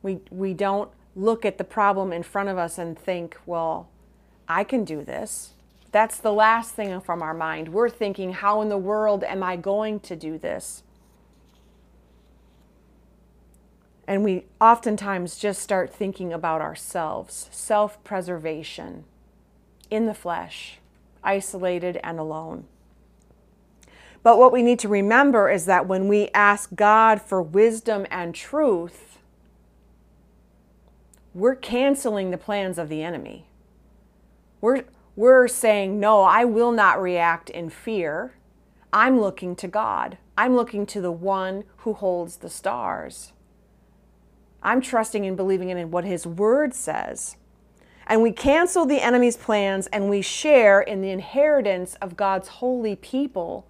We, 0.02 0.20
we 0.30 0.54
don't 0.54 0.92
look 1.16 1.46
at 1.46 1.58
the 1.58 1.64
problem 1.64 2.14
in 2.14 2.24
front 2.24 2.50
of 2.50 2.58
us 2.58 2.78
and 2.78 2.98
think, 2.98 3.38
well, 3.46 3.90
I 4.48 4.64
can 4.64 4.86
do 4.86 5.04
this. 5.04 5.54
That's 5.92 6.18
the 6.18 6.34
last 6.34 6.74
thing 6.76 7.02
from 7.02 7.22
our 7.22 7.34
mind. 7.34 7.70
We're 7.70 7.90
thinking, 7.90 8.34
how 8.34 8.62
in 8.62 8.70
the 8.70 8.78
world 8.78 9.24
am 9.24 9.42
I 9.42 9.56
going 9.56 10.00
to 10.02 10.16
do 10.16 10.38
this? 10.38 10.84
And 14.08 14.24
we 14.24 14.46
oftentimes 14.60 15.38
just 15.38 15.62
start 15.62 15.94
thinking 15.94 16.34
about 16.34 16.62
ourselves, 16.62 17.48
self 17.52 18.04
preservation 18.04 19.06
in 19.92 20.06
the 20.06 20.14
flesh, 20.14 20.80
isolated 21.24 22.00
and 22.04 22.20
alone. 22.20 22.66
But 24.22 24.38
what 24.38 24.52
we 24.52 24.64
need 24.64 24.80
to 24.80 24.88
remember 24.88 25.50
is 25.50 25.66
that 25.66 25.88
when 25.88 26.08
we 26.08 26.30
ask 26.34 26.76
God 26.76 27.22
for 27.22 27.42
wisdom 27.42 28.06
and 28.12 28.36
truth, 28.36 29.20
we're 31.34 31.56
canceling 31.56 32.32
the 32.32 32.38
plans 32.38 32.78
of 32.78 32.90
the 32.90 33.04
enemy. 33.04 33.46
We're, 34.60 34.84
we're 35.20 35.50
saying, 35.50 36.00
no, 36.00 36.22
I 36.22 36.46
will 36.46 36.72
not 36.72 37.02
react 37.02 37.50
in 37.50 37.70
fear. 37.70 38.36
I'm 38.94 39.20
looking 39.20 39.54
to 39.58 39.68
God. 39.68 40.18
I'm 40.38 40.56
looking 40.56 40.86
to 40.86 41.02
the 41.02 41.12
one 41.12 41.66
who 41.80 41.92
holds 41.92 42.38
the 42.38 42.50
stars. 42.50 43.34
I'm 44.64 44.80
trusting 44.80 45.26
and 45.26 45.36
believing 45.36 45.68
in 45.68 45.92
what 45.92 46.06
his 46.06 46.26
word 46.26 46.74
says. 46.74 47.36
And 48.08 48.22
we 48.22 48.32
cancel 48.32 48.86
the 48.86 49.02
enemy's 49.02 49.36
plans 49.36 49.88
and 49.88 50.10
we 50.10 50.22
share 50.22 50.80
in 50.80 51.02
the 51.02 51.12
inheritance 51.12 51.96
of 51.96 52.16
God's 52.16 52.48
holy 52.48 52.96
people, 52.96 53.68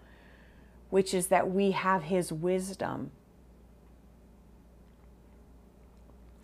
which 0.91 1.15
is 1.15 1.29
that 1.29 1.50
we 1.50 1.72
have 1.72 2.03
his 2.03 2.32
wisdom. 2.32 3.10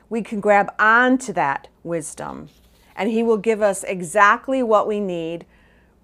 We 0.10 0.24
can 0.24 0.40
grab 0.40 0.74
onto 0.80 1.32
that 1.34 1.68
wisdom 1.84 2.50
and 2.96 3.10
He 3.10 3.24
will 3.24 3.38
give 3.38 3.62
us 3.62 3.84
exactly 3.84 4.64
what 4.64 4.88
we 4.88 5.00
need 5.00 5.46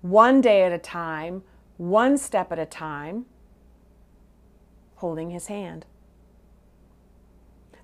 one 0.01 0.41
day 0.41 0.63
at 0.63 0.71
a 0.71 0.77
time, 0.77 1.43
one 1.77 2.17
step 2.17 2.51
at 2.51 2.59
a 2.59 2.65
time, 2.65 3.25
holding 4.95 5.29
His 5.29 5.47
hand. 5.47 5.85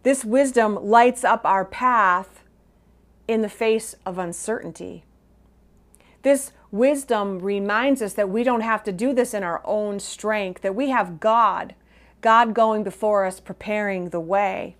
This 0.03 0.23
wisdom 0.23 0.75
lights 0.75 1.23
up 1.23 1.45
our 1.45 1.65
path 1.65 2.43
in 3.27 3.41
the 3.41 3.49
face 3.49 3.95
of 4.05 4.17
uncertainty. 4.17 5.03
This 6.23 6.51
wisdom 6.71 7.39
reminds 7.39 8.01
us 8.01 8.13
that 8.13 8.29
we 8.29 8.43
don't 8.43 8.61
have 8.61 8.83
to 8.85 8.91
do 8.91 9.13
this 9.13 9.33
in 9.33 9.43
our 9.43 9.61
own 9.63 9.99
strength, 9.99 10.61
that 10.61 10.75
we 10.75 10.89
have 10.89 11.19
God, 11.19 11.75
God 12.21 12.53
going 12.53 12.83
before 12.83 13.25
us, 13.25 13.39
preparing 13.39 14.09
the 14.09 14.19
way, 14.19 14.75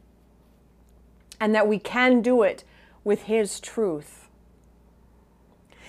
and 1.40 1.54
that 1.54 1.68
we 1.68 1.80
can 1.80 2.22
do 2.22 2.44
it 2.44 2.64
with 3.08 3.22
His 3.22 3.62
truth. 3.62 4.28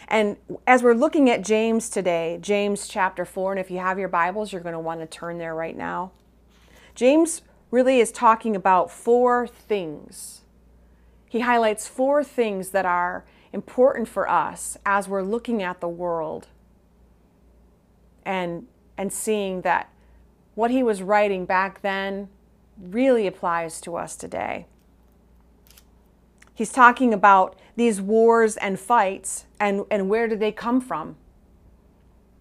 And 0.06 0.36
as 0.68 0.84
we're 0.84 0.94
looking 0.94 1.28
at 1.28 1.42
James 1.42 1.90
today, 1.90 2.38
James 2.40 2.86
chapter 2.86 3.24
4, 3.24 3.54
and 3.54 3.60
if 3.60 3.72
you 3.72 3.78
have 3.78 3.98
your 3.98 4.08
Bibles, 4.08 4.52
you're 4.52 4.62
going 4.62 4.74
to 4.74 4.78
want 4.78 5.00
to 5.00 5.06
turn 5.06 5.38
there 5.38 5.52
right 5.52 5.76
now. 5.76 6.12
James 6.94 7.42
really 7.72 7.98
is 7.98 8.12
talking 8.12 8.54
about 8.54 8.88
four 8.92 9.48
things. 9.48 10.42
He 11.28 11.40
highlights 11.40 11.88
four 11.88 12.22
things 12.22 12.70
that 12.70 12.86
are 12.86 13.24
important 13.52 14.06
for 14.06 14.30
us 14.30 14.76
as 14.86 15.08
we're 15.08 15.22
looking 15.22 15.60
at 15.60 15.80
the 15.80 15.88
world 15.88 16.46
and, 18.24 18.68
and 18.96 19.12
seeing 19.12 19.62
that 19.62 19.90
what 20.54 20.70
he 20.70 20.84
was 20.84 21.02
writing 21.02 21.46
back 21.46 21.82
then 21.82 22.28
really 22.80 23.26
applies 23.26 23.80
to 23.80 23.96
us 23.96 24.14
today. 24.14 24.66
He's 26.58 26.72
talking 26.72 27.14
about 27.14 27.56
these 27.76 28.00
wars 28.00 28.56
and 28.56 28.80
fights 28.80 29.44
and, 29.60 29.84
and 29.92 30.08
where 30.08 30.26
do 30.26 30.34
they 30.34 30.50
come 30.50 30.80
from. 30.80 31.14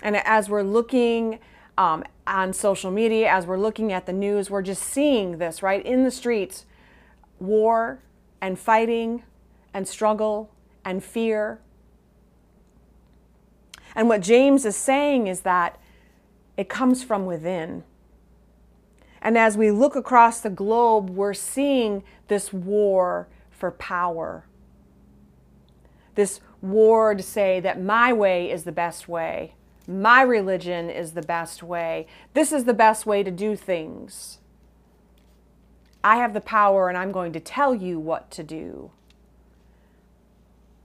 And 0.01 0.17
as 0.17 0.49
we're 0.49 0.63
looking 0.63 1.37
um, 1.77 2.03
on 2.25 2.51
social 2.51 2.89
media, 2.89 3.29
as 3.29 3.45
we're 3.45 3.59
looking 3.59 3.93
at 3.93 4.07
the 4.07 4.13
news, 4.13 4.49
we're 4.49 4.63
just 4.63 4.81
seeing 4.81 5.37
this, 5.37 5.61
right? 5.61 5.85
In 5.85 6.03
the 6.03 6.09
streets, 6.09 6.65
war 7.39 7.99
and 8.41 8.57
fighting 8.57 9.21
and 9.71 9.87
struggle 9.87 10.49
and 10.83 11.03
fear. 11.03 11.59
And 13.93 14.09
what 14.09 14.21
James 14.21 14.65
is 14.65 14.75
saying 14.75 15.27
is 15.27 15.41
that 15.41 15.79
it 16.57 16.69
comes 16.69 17.03
from 17.03 17.27
within. 17.27 17.83
And 19.21 19.37
as 19.37 19.55
we 19.55 19.69
look 19.69 19.95
across 19.95 20.39
the 20.39 20.49
globe, 20.49 21.11
we're 21.11 21.35
seeing 21.35 22.01
this 22.29 22.51
war 22.51 23.27
for 23.57 23.71
power. 23.71 24.45
This 26.15 26.39
war 26.61 27.13
to 27.15 27.23
say 27.23 27.59
that 27.59 27.81
my 27.81 28.13
way 28.13 28.51
is 28.51 28.63
the 28.63 28.71
best 28.71 29.07
way. 29.07 29.53
My 29.87 30.21
religion 30.21 30.89
is 30.89 31.13
the 31.13 31.21
best 31.21 31.63
way. 31.63 32.07
This 32.33 32.51
is 32.51 32.65
the 32.65 32.73
best 32.73 33.05
way 33.05 33.23
to 33.23 33.31
do 33.31 33.55
things. 33.55 34.39
I 36.03 36.17
have 36.17 36.33
the 36.33 36.41
power 36.41 36.89
and 36.89 36.97
I'm 36.97 37.11
going 37.11 37.33
to 37.33 37.39
tell 37.39 37.75
you 37.75 37.99
what 37.99 38.31
to 38.31 38.43
do. 38.43 38.91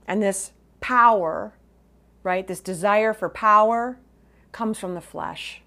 And 0.07 0.21
this 0.21 0.51
power, 0.79 1.53
right, 2.21 2.47
this 2.47 2.59
desire 2.59 3.13
for 3.13 3.29
power 3.29 3.97
comes 4.51 4.77
from 4.77 4.93
the 4.93 5.01
flesh. 5.01 5.62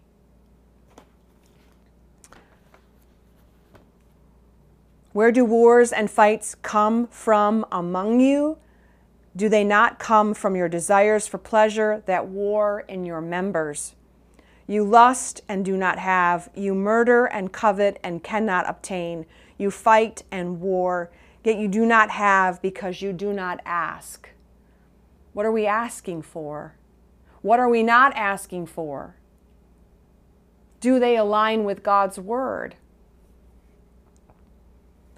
Where 5.17 5.33
do 5.33 5.47
wars 5.47 5.93
and 5.95 6.11
fights 6.11 6.55
come 6.57 7.07
from 7.07 7.65
among 7.73 8.21
you? 8.21 8.59
Do 9.35 9.49
they 9.49 9.65
not 9.65 9.99
come 9.99 10.35
from 10.35 10.55
your 10.55 10.69
desires 10.69 11.27
for 11.27 11.39
pleasure 11.39 12.03
that 12.05 12.27
war 12.27 12.85
in 12.87 13.07
your 13.07 13.23
members? 13.23 13.95
You 14.67 14.85
lust 14.85 15.41
and 15.49 15.65
do 15.65 15.75
not 15.75 15.99
have. 15.99 16.51
You 16.55 16.75
murder 16.75 17.25
and 17.25 17.51
covet 17.51 17.99
and 18.03 18.23
cannot 18.23 18.69
obtain. 18.69 19.25
You 19.57 19.71
fight 19.71 20.23
and 20.31 20.61
war, 20.61 21.11
yet 21.43 21.57
you 21.57 21.69
do 21.69 21.87
not 21.87 22.11
have 22.11 22.61
because 22.61 23.01
you 23.01 23.15
do 23.15 23.33
not 23.33 23.61
ask. 23.65 24.29
What 25.33 25.47
are 25.47 25.53
we 25.53 25.67
asking 25.67 26.21
for? 26.21 26.75
What 27.41 27.59
are 27.59 27.71
we 27.71 27.83
not 27.83 28.15
asking 28.15 28.67
for? 28.67 29.17
Do 30.79 31.01
they 31.01 31.17
align 31.17 31.65
with 31.65 31.83
God's 31.83 32.19
word? 32.19 32.77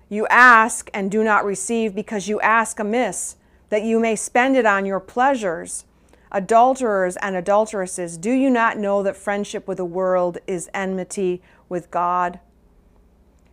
You 0.09 0.27
ask 0.29 0.91
and 0.95 1.11
do 1.11 1.23
not 1.23 1.45
receive 1.45 1.95
because 1.95 2.29
you 2.29 2.41
ask 2.41 2.79
amiss, 2.79 3.37
that 3.69 3.83
you 3.83 4.01
may 4.01 4.17
spend 4.17 4.57
it 4.57 4.65
on 4.65 4.87
your 4.87 5.01
pleasures. 5.01 5.85
Adulterers 6.33 7.17
and 7.17 7.37
adulteresses, 7.37 8.17
do 8.17 8.31
you 8.31 8.51
not 8.51 8.79
know 8.79 9.03
that 9.03 9.17
friendship 9.17 9.69
with 9.69 9.79
the 9.79 9.85
world 9.85 10.39
is 10.47 10.71
enmity 10.73 11.43
with 11.69 11.91
God? 11.91 12.41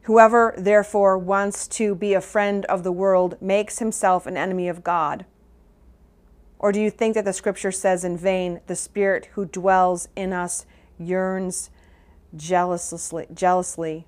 Whoever, 0.03 0.53
therefore, 0.57 1.17
wants 1.17 1.67
to 1.69 1.95
be 1.95 2.13
a 2.13 2.21
friend 2.21 2.63
of 2.65 2.83
the 2.83 2.91
world 2.91 3.41
makes 3.41 3.79
himself 3.79 4.25
an 4.25 4.37
enemy 4.37 4.67
of 4.67 4.83
God. 4.83 5.25
Or 6.59 6.71
do 6.71 6.79
you 6.79 6.89
think 6.89 7.15
that 7.15 7.25
the 7.25 7.33
scripture 7.33 7.71
says 7.71 8.03
in 8.03 8.17
vain, 8.17 8.61
the 8.67 8.75
Spirit 8.75 9.29
who 9.33 9.45
dwells 9.45 10.07
in 10.15 10.31
us 10.31 10.65
yearns 10.97 11.69
jealously, 12.35 13.27
jealously 13.33 14.05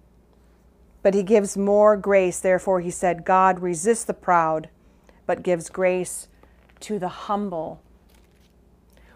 but 1.02 1.14
he 1.14 1.24
gives 1.24 1.58
more 1.58 1.96
grace. 1.96 2.40
Therefore, 2.40 2.82
he 2.82 2.92
said, 2.92 3.26
God 3.26 3.60
resists 3.60 4.04
the 4.04 4.14
proud, 4.14 4.70
but 5.26 5.44
gives 5.44 5.70
grace 5.70 6.28
to 6.82 7.00
the 7.00 7.08
humble. 7.08 7.82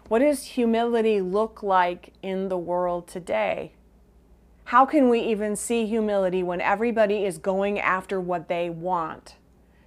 What 0.08 0.20
does 0.20 0.44
humility 0.44 1.20
look 1.20 1.62
like 1.62 2.12
in 2.22 2.48
the 2.48 2.58
world 2.58 3.08
today? 3.08 3.72
How 4.64 4.86
can 4.86 5.08
we 5.08 5.20
even 5.20 5.56
see 5.56 5.86
humility 5.86 6.42
when 6.42 6.60
everybody 6.60 7.24
is 7.24 7.38
going 7.38 7.78
after 7.78 8.20
what 8.20 8.48
they 8.48 8.70
want, 8.70 9.36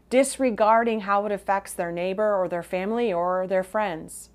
disregarding 0.09 1.01
how 1.01 1.25
it 1.25 1.31
affects 1.31 1.73
their 1.73 1.91
neighbor 1.91 2.35
or 2.35 2.47
their 2.47 2.63
family 2.63 3.11
or 3.11 3.47
their 3.47 3.63
friends? 3.63 4.29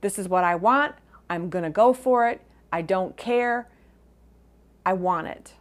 This 0.00 0.18
is 0.18 0.28
what 0.28 0.44
I 0.44 0.56
want. 0.56 0.94
I'm 1.30 1.48
going 1.48 1.64
to 1.64 1.70
go 1.70 1.92
for 1.92 2.28
it. 2.28 2.40
I 2.72 2.82
don't 2.82 3.16
care. 3.16 3.68
I 4.84 4.94
want 4.94 5.28
it. 5.28 5.54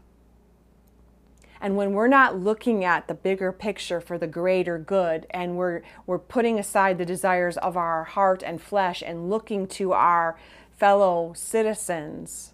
And 1.62 1.78
when 1.78 1.94
we're 1.94 2.08
not 2.08 2.40
looking 2.40 2.84
at 2.84 3.08
the 3.08 3.14
bigger 3.14 3.52
picture 3.52 4.02
for 4.02 4.18
the 4.18 4.26
greater 4.26 4.80
good 4.80 5.28
and 5.30 5.56
we're, 5.56 5.84
we're 6.08 6.18
putting 6.18 6.58
aside 6.58 6.98
the 6.98 7.06
desires 7.06 7.56
of 7.58 7.78
our 7.78 8.04
heart 8.04 8.42
and 8.44 8.60
flesh 8.60 9.04
and 9.06 9.30
looking 9.30 9.68
to 9.68 9.94
our 9.94 10.36
fellow 10.76 11.34
citizens, 11.36 12.54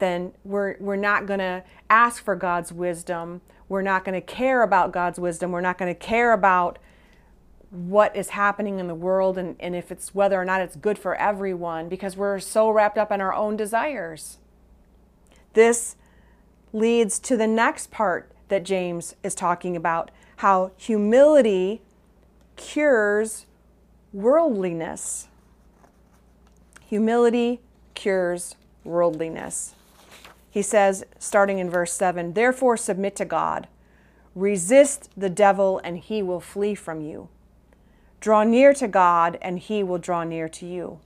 then 0.00 0.32
we're, 0.42 0.76
we're 0.80 0.96
not 0.96 1.26
going 1.26 1.38
to 1.38 1.62
ask 1.88 2.22
for 2.24 2.34
God's 2.34 2.72
wisdom. 2.72 3.40
We're 3.68 3.82
not 3.82 4.04
going 4.04 4.20
to 4.20 4.26
care 4.26 4.64
about 4.64 4.92
God's 4.92 5.20
wisdom. 5.20 5.52
We're 5.52 5.60
not 5.60 5.78
going 5.78 5.94
to 5.94 5.98
care 5.98 6.32
about 6.32 6.80
what 7.70 8.16
is 8.16 8.30
happening 8.30 8.80
in 8.80 8.88
the 8.88 8.94
world 8.94 9.38
and, 9.38 9.54
and 9.60 9.76
if 9.76 9.92
it's 9.92 10.14
whether 10.14 10.40
or 10.40 10.44
not 10.44 10.62
it's 10.62 10.74
good 10.74 10.98
for 10.98 11.14
everyone 11.14 11.88
because 11.88 12.16
we're 12.16 12.40
so 12.40 12.70
wrapped 12.70 12.98
up 12.98 13.12
in 13.12 13.20
our 13.20 13.34
own 13.34 13.56
desires. 13.56 14.38
This 15.52 15.94
leads 16.72 17.18
to 17.20 17.36
the 17.36 17.46
next 17.46 17.90
part 17.90 18.30
that 18.48 18.64
James 18.64 19.14
is 19.22 19.34
talking 19.34 19.76
about 19.76 20.10
how 20.36 20.72
humility 20.76 21.82
cures 22.56 23.46
worldliness. 24.12 25.28
Humility 26.86 27.60
cures 27.94 28.54
worldliness. 28.84 29.74
He 30.50 30.62
says, 30.62 31.04
starting 31.18 31.58
in 31.58 31.70
verse 31.70 31.92
7 31.92 32.32
Therefore, 32.32 32.76
submit 32.76 33.14
to 33.16 33.24
God, 33.24 33.68
resist 34.34 35.10
the 35.16 35.30
devil, 35.30 35.80
and 35.84 35.98
he 35.98 36.22
will 36.22 36.40
flee 36.40 36.74
from 36.74 37.00
you. 37.00 37.28
Draw 38.20 38.44
near 38.44 38.72
to 38.74 38.88
God, 38.88 39.38
and 39.42 39.58
he 39.58 39.82
will 39.82 39.98
draw 39.98 40.24
near 40.24 40.48
to 40.48 40.66
you. 40.66 41.00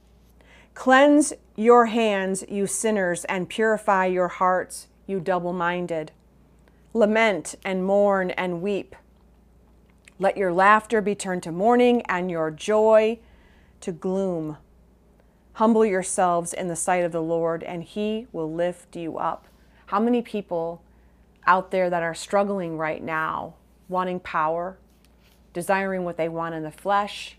Cleanse 0.75 1.35
your 1.55 1.87
hands, 1.87 2.44
you 2.48 2.66
sinners, 2.66 3.25
and 3.27 3.48
purify 3.48 4.07
your 4.07 4.29
hearts, 4.29 4.88
you 5.12 5.20
double 5.20 5.53
minded. 5.53 6.11
Lament 6.94 7.55
and 7.64 7.85
mourn 7.85 8.31
and 8.31 8.62
weep. 8.62 8.96
Let 10.18 10.37
your 10.37 10.53
laughter 10.53 11.01
be 11.01 11.14
turned 11.14 11.42
to 11.44 11.53
mourning 11.53 12.03
and 12.09 12.31
your 12.31 12.51
joy 12.51 13.18
to 13.81 13.92
gloom. 13.92 14.57
Humble 15.55 15.85
yourselves 15.85 16.55
in 16.55 16.68
the 16.68 16.77
sight 16.77 17.05
of 17.05 17.12
the 17.12 17.22
Lord, 17.22 17.62
and 17.62 17.83
He 17.83 18.27
will 18.33 18.53
lift 18.53 18.96
you 18.96 19.18
up. 19.18 19.46
How 19.87 20.01
many 20.01 20.22
people 20.22 20.83
out 21.46 21.70
there 21.70 21.90
that 21.90 22.03
are 22.03 22.14
struggling 22.14 22.79
right 22.79 23.03
now, 23.03 23.55
wanting 23.88 24.20
power, 24.20 24.79
desiring 25.53 26.05
what 26.05 26.16
they 26.16 26.29
want 26.29 26.55
in 26.55 26.62
the 26.62 26.70
flesh, 26.70 27.37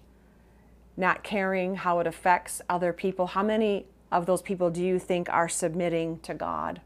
not 0.96 1.24
caring 1.24 1.76
how 1.76 2.00
it 2.00 2.06
affects 2.06 2.62
other 2.70 2.94
people? 2.94 3.28
How 3.28 3.42
many 3.42 3.88
of 4.12 4.28
those 4.28 4.44
people 4.44 4.70
do 4.70 4.84
you 4.84 5.00
think 5.00 5.28
are 5.30 5.50
submitting 5.50 6.20
to 6.20 6.36
God? 6.36 6.82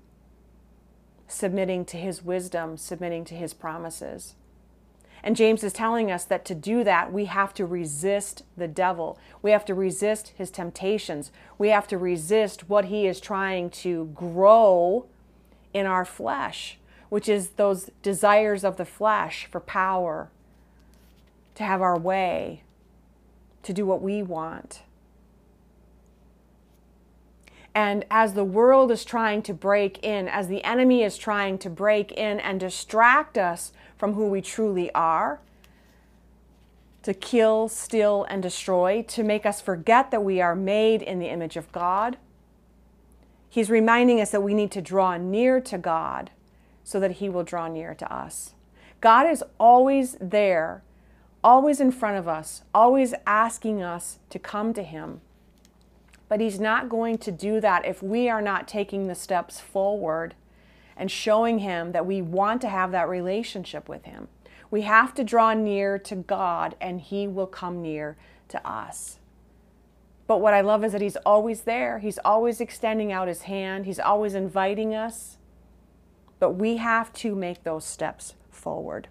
Submitting 1.27 1.85
to 1.85 1.97
his 1.97 2.23
wisdom, 2.23 2.77
submitting 2.77 3.25
to 3.25 3.35
his 3.35 3.53
promises. 3.53 4.35
And 5.23 5.35
James 5.35 5.63
is 5.63 5.73
telling 5.73 6.11
us 6.11 6.23
that 6.25 6.45
to 6.45 6.55
do 6.55 6.83
that, 6.83 7.11
we 7.11 7.25
have 7.25 7.53
to 7.55 7.65
resist 7.65 8.43
the 8.55 8.67
devil. 8.67 9.17
We 9.41 9.51
have 9.51 9.65
to 9.65 9.73
resist 9.73 10.33
his 10.37 10.51
temptations. 10.51 11.31
We 11.57 11.69
have 11.69 11.87
to 11.87 11.97
resist 11.97 12.69
what 12.69 12.85
he 12.85 13.07
is 13.07 13.19
trying 13.19 13.71
to 13.71 14.11
grow 14.15 15.05
in 15.73 15.85
our 15.85 16.05
flesh, 16.05 16.77
which 17.09 17.27
is 17.27 17.49
those 17.49 17.89
desires 18.01 18.63
of 18.63 18.77
the 18.77 18.85
flesh 18.85 19.47
for 19.51 19.59
power, 19.59 20.29
to 21.55 21.63
have 21.63 21.81
our 21.81 21.97
way, 21.97 22.61
to 23.63 23.73
do 23.73 23.85
what 23.85 24.01
we 24.01 24.21
want. 24.21 24.83
And 27.77 28.05
as 28.09 28.33
the 28.33 28.43
world 28.43 28.89
is 28.89 29.05
trying 29.05 29.43
to 29.43 29.53
break 29.53 30.03
in, 30.03 30.27
as 30.27 30.47
the 30.47 30.63
enemy 30.63 31.03
is 31.03 31.15
trying 31.15 31.59
to 31.59 31.69
break 31.69 32.11
in 32.11 32.39
and 32.39 32.59
distract 32.59 33.37
us 33.37 33.71
from 33.95 34.13
who 34.13 34.29
we 34.29 34.41
truly 34.41 34.91
are, 34.95 35.39
to 37.03 37.13
kill, 37.13 37.69
steal, 37.69 38.25
and 38.31 38.41
destroy, 38.41 39.03
to 39.09 39.21
make 39.21 39.45
us 39.45 39.61
forget 39.61 40.09
that 40.09 40.23
we 40.23 40.41
are 40.41 40.55
made 40.55 41.03
in 41.03 41.19
the 41.19 41.29
image 41.29 41.55
of 41.55 41.71
God, 41.71 42.17
he's 43.47 43.69
reminding 43.69 44.19
us 44.19 44.31
that 44.31 44.41
we 44.41 44.55
need 44.55 44.71
to 44.71 44.81
draw 44.81 45.15
near 45.15 45.61
to 45.61 45.77
God 45.77 46.31
so 46.83 46.99
that 46.99 47.11
he 47.11 47.29
will 47.29 47.43
draw 47.43 47.67
near 47.67 47.93
to 47.93 48.11
us. 48.11 48.55
God 49.01 49.29
is 49.29 49.43
always 49.59 50.17
there, 50.19 50.81
always 51.43 51.79
in 51.79 51.91
front 51.91 52.17
of 52.17 52.27
us, 52.27 52.63
always 52.73 53.13
asking 53.27 53.83
us 53.83 54.17
to 54.31 54.39
come 54.39 54.73
to 54.73 54.81
him. 54.81 55.21
But 56.29 56.41
He's 56.41 56.59
not 56.59 56.89
going 56.89 57.17
to 57.19 57.31
do 57.31 57.61
that 57.61 57.85
if 57.85 58.03
we 58.03 58.29
are 58.29 58.41
not 58.41 58.67
taking 58.67 59.07
the 59.07 59.15
steps 59.15 59.59
forward 59.59 60.35
and 60.95 61.09
showing 61.11 61.59
Him 61.59 61.91
that 61.91 62.05
we 62.05 62.21
want 62.21 62.61
to 62.61 62.69
have 62.69 62.91
that 62.91 63.07
relationship 63.07 63.87
with 63.87 64.05
Him. 64.05 64.27
We 64.69 64.81
have 64.81 65.13
to 65.15 65.23
draw 65.23 65.53
near 65.53 65.97
to 65.99 66.15
God 66.15 66.75
and 66.81 66.99
He 66.99 67.27
will 67.27 67.47
come 67.47 67.81
near 67.81 68.17
to 68.49 68.67
us. 68.67 69.19
But 70.25 70.41
what 70.41 70.53
I 70.53 70.61
love 70.61 70.83
is 70.83 70.91
that 70.91 71.01
He's 71.01 71.15
always 71.17 71.61
there. 71.61 71.99
He's 71.99 72.19
always 72.19 72.59
extending 72.59 73.11
out 73.11 73.27
His 73.27 73.43
hand, 73.43 73.85
He's 73.85 73.99
always 73.99 74.33
inviting 74.33 74.93
us. 74.93 75.37
But 76.39 76.51
we 76.51 76.77
have 76.77 77.13
to 77.13 77.33
make 77.33 77.63
those 77.63 77.85
steps 77.85 78.35
forward. 78.51 79.07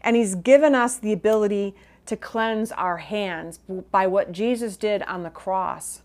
And 0.00 0.16
He's 0.16 0.34
given 0.34 0.74
us 0.74 0.96
the 0.96 1.12
ability 1.12 1.74
to 2.06 2.16
cleanse 2.16 2.72
our 2.72 2.98
hands 2.98 3.58
by 3.90 4.06
what 4.06 4.32
Jesus 4.32 4.76
did 4.76 5.02
on 5.04 5.22
the 5.22 5.30
cross. 5.30 6.02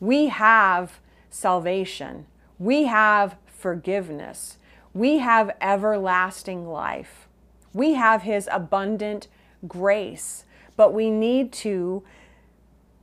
We 0.00 0.26
have 0.26 1.00
salvation, 1.30 2.26
we 2.58 2.84
have 2.84 3.36
forgiveness, 3.46 4.58
we 4.92 5.18
have 5.18 5.56
everlasting 5.60 6.66
life, 6.66 7.28
we 7.72 7.94
have 7.94 8.22
His 8.22 8.48
abundant 8.50 9.28
grace. 9.66 10.44
But 10.76 10.92
we 10.92 11.10
need 11.10 11.52
to 11.54 12.02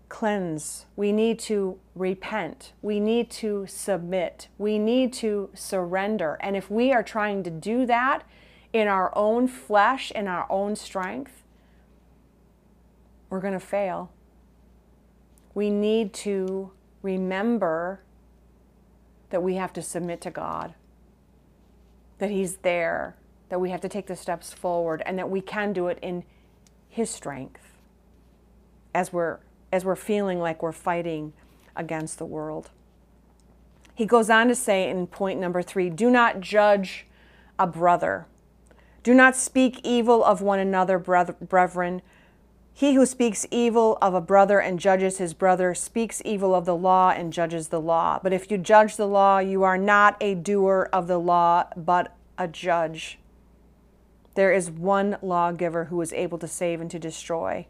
cleanse. 0.09 0.85
We 0.95 1.11
need 1.11 1.39
to 1.39 1.79
repent. 1.95 2.73
We 2.83 2.99
need 2.99 3.31
to 3.31 3.65
submit. 3.67 4.47
We 4.59 4.77
need 4.77 5.11
to 5.13 5.49
surrender. 5.55 6.37
And 6.39 6.55
if 6.55 6.69
we 6.69 6.93
are 6.93 7.01
trying 7.01 7.41
to 7.43 7.49
do 7.49 7.87
that 7.87 8.21
in 8.71 8.87
our 8.87 9.11
own 9.17 9.47
flesh, 9.47 10.11
in 10.11 10.27
our 10.27 10.45
own 10.51 10.75
strength, 10.75 11.42
we're 13.33 13.39
going 13.39 13.51
to 13.51 13.59
fail. 13.59 14.11
We 15.55 15.71
need 15.71 16.13
to 16.13 16.69
remember 17.01 18.03
that 19.31 19.41
we 19.41 19.55
have 19.55 19.73
to 19.73 19.81
submit 19.81 20.21
to 20.21 20.29
God, 20.29 20.75
that 22.19 22.29
He's 22.29 22.57
there, 22.57 23.15
that 23.49 23.59
we 23.59 23.71
have 23.71 23.81
to 23.81 23.89
take 23.89 24.05
the 24.05 24.15
steps 24.15 24.53
forward, 24.53 25.01
and 25.07 25.17
that 25.17 25.31
we 25.31 25.41
can 25.41 25.73
do 25.73 25.87
it 25.87 25.97
in 26.03 26.23
His 26.87 27.09
strength 27.09 27.75
as 28.93 29.11
we're, 29.11 29.39
as 29.71 29.83
we're 29.83 29.95
feeling 29.95 30.39
like 30.39 30.61
we're 30.61 30.71
fighting 30.71 31.33
against 31.75 32.19
the 32.19 32.25
world. 32.25 32.69
He 33.95 34.05
goes 34.05 34.29
on 34.29 34.47
to 34.49 34.53
say 34.53 34.87
in 34.87 35.07
point 35.07 35.39
number 35.39 35.63
three 35.63 35.89
do 35.89 36.11
not 36.11 36.39
judge 36.39 37.07
a 37.57 37.65
brother. 37.65 38.27
Do 39.01 39.15
not 39.15 39.35
speak 39.35 39.81
evil 39.83 40.23
of 40.23 40.43
one 40.43 40.59
another, 40.59 40.99
brethren. 40.99 42.03
He 42.75 42.95
who 42.95 43.05
speaks 43.05 43.45
evil 43.51 43.99
of 44.01 44.15
a 44.15 44.21
brother 44.21 44.59
and 44.59 44.79
judges 44.79 45.19
his 45.19 45.35
brother 45.35 45.75
speaks 45.75 46.23
evil 46.25 46.55
of 46.55 46.65
the 46.65 46.75
law 46.75 47.11
and 47.11 47.31
judges 47.31 47.67
the 47.67 47.79
law. 47.79 48.19
But 48.21 48.33
if 48.33 48.49
you 48.49 48.57
judge 48.57 48.95
the 48.95 49.07
law, 49.07 49.37
you 49.37 49.61
are 49.61 49.77
not 49.77 50.17
a 50.19 50.33
doer 50.33 50.89
of 50.91 51.07
the 51.07 51.19
law, 51.19 51.65
but 51.77 52.15
a 52.35 52.47
judge. 52.47 53.19
There 54.33 54.51
is 54.51 54.71
one 54.71 55.17
lawgiver 55.21 55.85
who 55.85 56.01
is 56.01 56.13
able 56.13 56.39
to 56.39 56.47
save 56.47 56.81
and 56.81 56.89
to 56.89 56.97
destroy. 56.97 57.67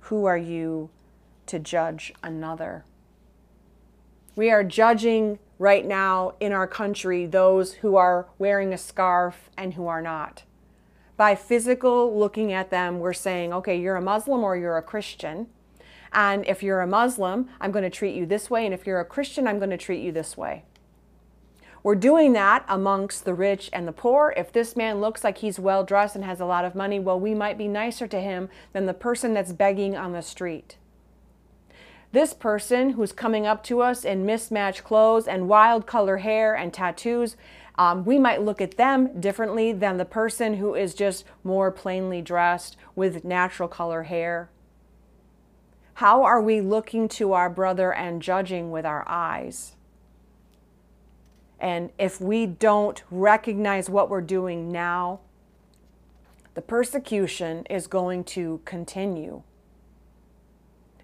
Who 0.00 0.24
are 0.24 0.38
you 0.38 0.88
to 1.46 1.58
judge 1.58 2.14
another? 2.22 2.86
We 4.36 4.50
are 4.50 4.64
judging 4.64 5.38
right 5.58 5.86
now 5.86 6.32
in 6.40 6.52
our 6.52 6.66
country 6.66 7.26
those 7.26 7.74
who 7.74 7.96
are 7.96 8.28
wearing 8.38 8.72
a 8.72 8.78
scarf 8.78 9.50
and 9.58 9.74
who 9.74 9.86
are 9.86 10.02
not 10.02 10.44
by 11.16 11.34
physical 11.34 12.18
looking 12.18 12.52
at 12.52 12.70
them, 12.70 12.98
we're 12.98 13.12
saying, 13.12 13.52
okay, 13.52 13.78
you're 13.78 13.96
a 13.96 14.02
Muslim 14.02 14.42
or 14.42 14.56
you're 14.56 14.76
a 14.76 14.82
Christian. 14.82 15.46
And 16.12 16.46
if 16.46 16.62
you're 16.62 16.80
a 16.80 16.86
Muslim, 16.86 17.48
I'm 17.60 17.72
going 17.72 17.84
to 17.84 17.90
treat 17.90 18.14
you 18.14 18.26
this 18.26 18.48
way. 18.50 18.64
And 18.64 18.74
if 18.74 18.86
you're 18.86 19.00
a 19.00 19.04
Christian, 19.04 19.46
I'm 19.46 19.58
going 19.58 19.70
to 19.70 19.76
treat 19.76 20.02
you 20.02 20.12
this 20.12 20.36
way. 20.36 20.64
We're 21.82 21.96
doing 21.96 22.32
that 22.32 22.64
amongst 22.66 23.26
the 23.26 23.34
rich 23.34 23.68
and 23.72 23.86
the 23.86 23.92
poor. 23.92 24.32
If 24.38 24.52
this 24.52 24.74
man 24.74 25.02
looks 25.02 25.22
like 25.22 25.38
he's 25.38 25.58
well 25.58 25.84
dressed 25.84 26.16
and 26.16 26.24
has 26.24 26.40
a 26.40 26.46
lot 26.46 26.64
of 26.64 26.74
money, 26.74 26.98
well, 26.98 27.20
we 27.20 27.34
might 27.34 27.58
be 27.58 27.68
nicer 27.68 28.06
to 28.06 28.20
him 28.20 28.48
than 28.72 28.86
the 28.86 28.94
person 28.94 29.34
that's 29.34 29.52
begging 29.52 29.94
on 29.94 30.12
the 30.12 30.22
street. 30.22 30.78
This 32.10 32.32
person 32.32 32.90
who's 32.90 33.12
coming 33.12 33.44
up 33.44 33.62
to 33.64 33.82
us 33.82 34.04
in 34.04 34.24
mismatched 34.24 34.84
clothes 34.84 35.26
and 35.26 35.48
wild 35.48 35.84
color 35.84 36.18
hair 36.18 36.54
and 36.54 36.72
tattoos, 36.72 37.36
um, 37.76 38.04
we 38.04 38.18
might 38.18 38.42
look 38.42 38.60
at 38.60 38.76
them 38.76 39.20
differently 39.20 39.72
than 39.72 39.96
the 39.96 40.04
person 40.04 40.54
who 40.54 40.74
is 40.74 40.94
just 40.94 41.24
more 41.42 41.70
plainly 41.70 42.22
dressed 42.22 42.76
with 42.94 43.24
natural 43.24 43.68
color 43.68 44.04
hair. 44.04 44.50
How 45.94 46.22
are 46.24 46.40
we 46.40 46.60
looking 46.60 47.08
to 47.10 47.32
our 47.32 47.50
brother 47.50 47.92
and 47.92 48.22
judging 48.22 48.70
with 48.70 48.84
our 48.84 49.04
eyes? 49.08 49.76
And 51.60 51.90
if 51.98 52.20
we 52.20 52.46
don't 52.46 53.02
recognize 53.10 53.88
what 53.88 54.10
we're 54.10 54.20
doing 54.20 54.70
now, 54.70 55.20
the 56.54 56.62
persecution 56.62 57.64
is 57.70 57.86
going 57.86 58.24
to 58.24 58.60
continue. 58.64 59.42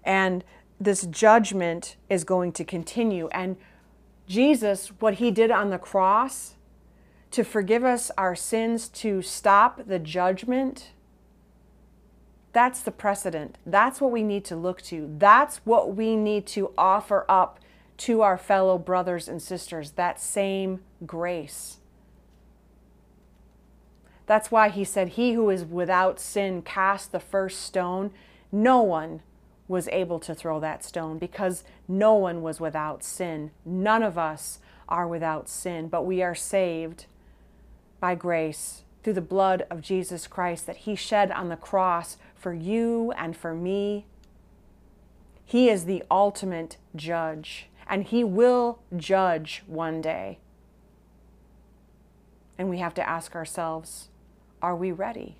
And 0.03 0.43
this 0.79 1.05
judgment 1.05 1.95
is 2.09 2.23
going 2.23 2.53
to 2.53 2.63
continue. 2.63 3.27
And 3.29 3.57
Jesus, 4.27 4.89
what 4.99 5.15
he 5.15 5.31
did 5.31 5.51
on 5.51 5.69
the 5.69 5.77
cross, 5.77 6.55
to 7.31 7.43
forgive 7.43 7.83
us 7.83 8.11
our 8.17 8.35
sins, 8.35 8.87
to 8.89 9.21
stop 9.21 9.87
the 9.87 9.99
judgment, 9.99 10.91
that's 12.53 12.81
the 12.81 12.91
precedent. 12.91 13.57
That's 13.65 14.01
what 14.01 14.11
we 14.11 14.23
need 14.23 14.43
to 14.45 14.55
look 14.55 14.81
to. 14.83 15.09
That's 15.17 15.57
what 15.63 15.95
we 15.95 16.15
need 16.15 16.45
to 16.47 16.73
offer 16.77 17.25
up 17.29 17.59
to 17.97 18.21
our 18.21 18.37
fellow 18.37 18.77
brothers 18.77 19.27
and 19.27 19.41
sisters, 19.41 19.91
that 19.91 20.19
same 20.19 20.81
grace. 21.05 21.77
That's 24.25 24.51
why 24.51 24.69
he 24.69 24.83
said, 24.83 25.09
He 25.09 25.33
who 25.33 25.49
is 25.49 25.63
without 25.63 26.19
sin 26.19 26.61
cast 26.61 27.11
the 27.11 27.19
first 27.19 27.61
stone. 27.61 28.11
No 28.51 28.81
one 28.81 29.21
was 29.67 29.87
able 29.89 30.19
to 30.19 30.35
throw 30.35 30.59
that 30.59 30.83
stone 30.83 31.17
because 31.17 31.63
no 31.87 32.13
one 32.13 32.41
was 32.41 32.59
without 32.59 33.03
sin. 33.03 33.51
None 33.63 34.03
of 34.03 34.17
us 34.17 34.59
are 34.89 35.07
without 35.07 35.47
sin, 35.47 35.87
but 35.87 36.05
we 36.05 36.21
are 36.21 36.35
saved 36.35 37.05
by 38.01 38.15
grace 38.15 38.81
through 39.03 39.13
the 39.13 39.21
blood 39.21 39.65
of 39.69 39.81
Jesus 39.81 40.27
Christ 40.27 40.65
that 40.65 40.77
He 40.77 40.95
shed 40.95 41.31
on 41.31 41.47
the 41.47 41.55
cross 41.55 42.17
for 42.35 42.53
you 42.53 43.13
and 43.15 43.37
for 43.37 43.53
me. 43.53 44.05
He 45.45 45.69
is 45.69 45.85
the 45.85 46.03
ultimate 46.11 46.77
judge, 46.95 47.67
and 47.87 48.03
He 48.03 48.23
will 48.23 48.79
judge 48.97 49.63
one 49.67 50.01
day. 50.01 50.39
And 52.57 52.69
we 52.69 52.79
have 52.79 52.93
to 52.95 53.07
ask 53.07 53.35
ourselves 53.35 54.09
are 54.61 54.75
we 54.75 54.91
ready? 54.91 55.37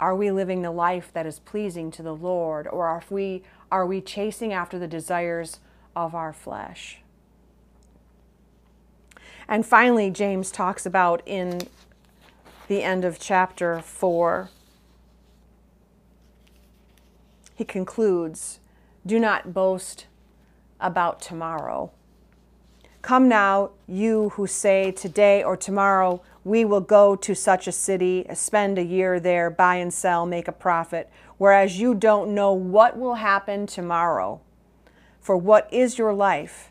Are 0.00 0.14
we 0.14 0.30
living 0.30 0.62
the 0.62 0.70
life 0.70 1.10
that 1.12 1.26
is 1.26 1.38
pleasing 1.38 1.90
to 1.92 2.02
the 2.02 2.14
Lord, 2.14 2.66
or 2.66 2.86
are 2.86 3.02
we, 3.08 3.42
are 3.70 3.86
we 3.86 4.00
chasing 4.00 4.52
after 4.52 4.78
the 4.78 4.88
desires 4.88 5.60
of 5.94 6.14
our 6.14 6.32
flesh? 6.32 6.98
And 9.48 9.64
finally, 9.64 10.10
James 10.10 10.50
talks 10.50 10.84
about 10.84 11.22
in 11.24 11.60
the 12.68 12.82
end 12.82 13.04
of 13.04 13.18
chapter 13.18 13.80
4, 13.80 14.50
he 17.54 17.64
concludes 17.64 18.60
Do 19.04 19.18
not 19.18 19.54
boast 19.54 20.06
about 20.80 21.20
tomorrow. 21.20 21.90
Come 23.02 23.28
now, 23.28 23.70
you 23.86 24.30
who 24.30 24.48
say, 24.48 24.90
Today 24.90 25.42
or 25.42 25.56
tomorrow 25.56 26.22
we 26.42 26.64
will 26.64 26.80
go 26.80 27.14
to 27.16 27.34
such 27.34 27.66
a 27.66 27.72
city, 27.72 28.26
spend 28.34 28.78
a 28.78 28.84
year 28.84 29.20
there, 29.20 29.48
buy 29.48 29.76
and 29.76 29.94
sell, 29.94 30.26
make 30.26 30.48
a 30.48 30.52
profit, 30.52 31.08
whereas 31.38 31.78
you 31.78 31.94
don't 31.94 32.34
know 32.34 32.52
what 32.52 32.98
will 32.98 33.14
happen 33.14 33.66
tomorrow. 33.66 34.40
For 35.20 35.36
what 35.36 35.72
is 35.72 35.98
your 35.98 36.12
life? 36.12 36.70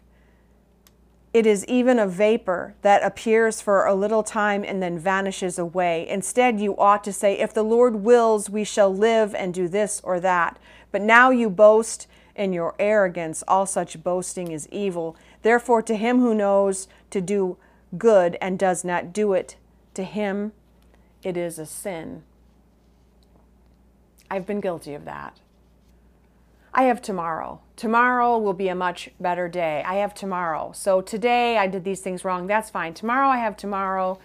It 1.35 1.45
is 1.45 1.65
even 1.65 1.99
a 1.99 2.07
vapor 2.07 2.75
that 2.81 3.03
appears 3.03 3.59
for 3.59 3.85
a 3.85 3.93
little 3.93 4.23
time 4.23 4.63
and 4.63 4.81
then 4.81 4.97
vanishes 4.97 5.59
away. 5.59 6.07
Instead, 6.07 6.61
you 6.61 6.77
ought 6.77 7.03
to 7.03 7.11
say, 7.11 7.37
If 7.37 7.53
the 7.53 7.61
Lord 7.61 8.05
wills, 8.05 8.49
we 8.49 8.63
shall 8.63 8.95
live 8.95 9.35
and 9.35 9.53
do 9.53 9.67
this 9.67 9.99
or 10.05 10.21
that. 10.21 10.57
But 10.93 11.01
now 11.01 11.31
you 11.31 11.49
boast 11.49 12.07
in 12.37 12.53
your 12.53 12.73
arrogance. 12.79 13.43
All 13.49 13.65
such 13.65 14.01
boasting 14.01 14.53
is 14.53 14.69
evil. 14.71 15.17
Therefore, 15.41 15.81
to 15.81 15.97
him 15.97 16.19
who 16.19 16.33
knows 16.33 16.87
to 17.09 17.19
do 17.19 17.57
good 17.97 18.37
and 18.39 18.57
does 18.57 18.85
not 18.85 19.11
do 19.11 19.33
it, 19.33 19.57
to 19.95 20.05
him 20.05 20.53
it 21.21 21.35
is 21.35 21.59
a 21.59 21.65
sin. 21.65 22.23
I've 24.31 24.45
been 24.45 24.61
guilty 24.61 24.93
of 24.93 25.03
that. 25.03 25.37
I 26.77 26.83
have 26.83 27.01
tomorrow. 27.01 27.61
Tomorrow 27.77 28.37
will 28.37 28.53
be 28.53 28.67
a 28.67 28.75
much 28.75 29.09
better 29.17 29.47
day. 29.47 29.81
I 29.87 29.95
have 29.95 30.13
tomorrow. 30.13 30.73
So 30.75 30.99
today 30.99 31.57
I 31.57 31.67
did 31.67 31.85
these 31.85 32.01
things 32.01 32.25
wrong. 32.25 32.47
That's 32.47 32.69
fine. 32.69 32.93
Tomorrow 32.93 33.29
I 33.29 33.37
have 33.37 33.55
tomorrow. 33.55 34.19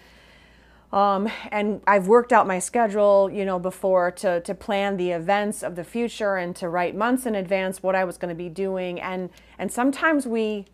Um, 0.91 1.29
and 1.49 1.81
I've 1.87 2.09
worked 2.09 2.33
out 2.33 2.47
my 2.47 2.59
schedule, 2.59 3.29
you 3.31 3.45
know, 3.45 3.57
before 3.57 4.11
to, 4.11 4.41
to 4.41 4.53
plan 4.53 4.97
the 4.97 5.11
events 5.11 5.63
of 5.63 5.77
the 5.77 5.85
future 5.85 6.35
and 6.35 6.53
to 6.57 6.67
write 6.67 6.93
months 6.93 7.25
in 7.25 7.35
advance 7.35 7.81
what 7.81 7.95
I 7.95 8.03
was 8.03 8.17
going 8.17 8.35
to 8.35 8.35
be 8.35 8.49
doing. 8.49 8.99
And, 8.99 9.29
and 9.57 9.71
sometimes 9.71 10.27
we, 10.27 10.65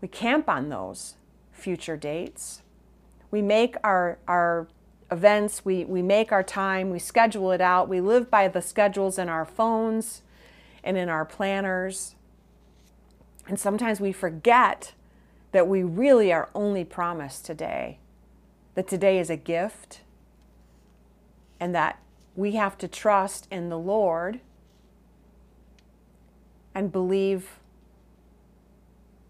we 0.00 0.08
camp 0.08 0.48
on 0.48 0.70
those 0.70 1.16
future 1.52 1.98
dates. 1.98 2.62
We 3.30 3.42
make 3.42 3.76
our, 3.84 4.18
our 4.26 4.68
events, 5.10 5.66
we, 5.66 5.84
we 5.84 6.00
make 6.00 6.32
our 6.32 6.42
time, 6.42 6.88
we 6.88 6.98
schedule 6.98 7.52
it 7.52 7.60
out, 7.60 7.90
we 7.90 8.00
live 8.00 8.30
by 8.30 8.48
the 8.48 8.62
schedules 8.62 9.18
in 9.18 9.28
our 9.28 9.44
phones 9.44 10.22
and 10.82 10.96
in 10.96 11.08
our 11.08 11.24
planners. 11.24 12.14
And 13.46 13.58
sometimes 13.58 14.00
we 14.00 14.12
forget 14.12 14.94
that 15.52 15.66
we 15.66 15.82
really 15.82 16.32
are 16.32 16.50
only 16.54 16.84
promised 16.84 17.46
today, 17.46 17.98
that 18.74 18.86
today 18.86 19.18
is 19.18 19.30
a 19.30 19.36
gift, 19.36 20.02
and 21.58 21.74
that 21.74 22.00
we 22.36 22.52
have 22.52 22.78
to 22.78 22.86
trust 22.86 23.48
in 23.50 23.68
the 23.68 23.78
Lord 23.78 24.40
and 26.74 26.92
believe 26.92 27.58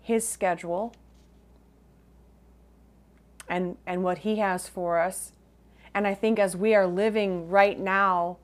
His 0.03 0.29
schedule 0.29 0.95
and, 3.49 3.77
and 3.87 4.03
what 4.03 4.19
He 4.19 4.37
has 4.37 4.69
for 4.69 4.99
us. 4.99 5.33
And 5.95 6.07
I 6.07 6.15
think 6.15 6.39
as 6.39 6.57
we 6.57 6.75
are 6.75 6.87
living 6.87 7.49
right 7.49 7.79
now 7.79 8.37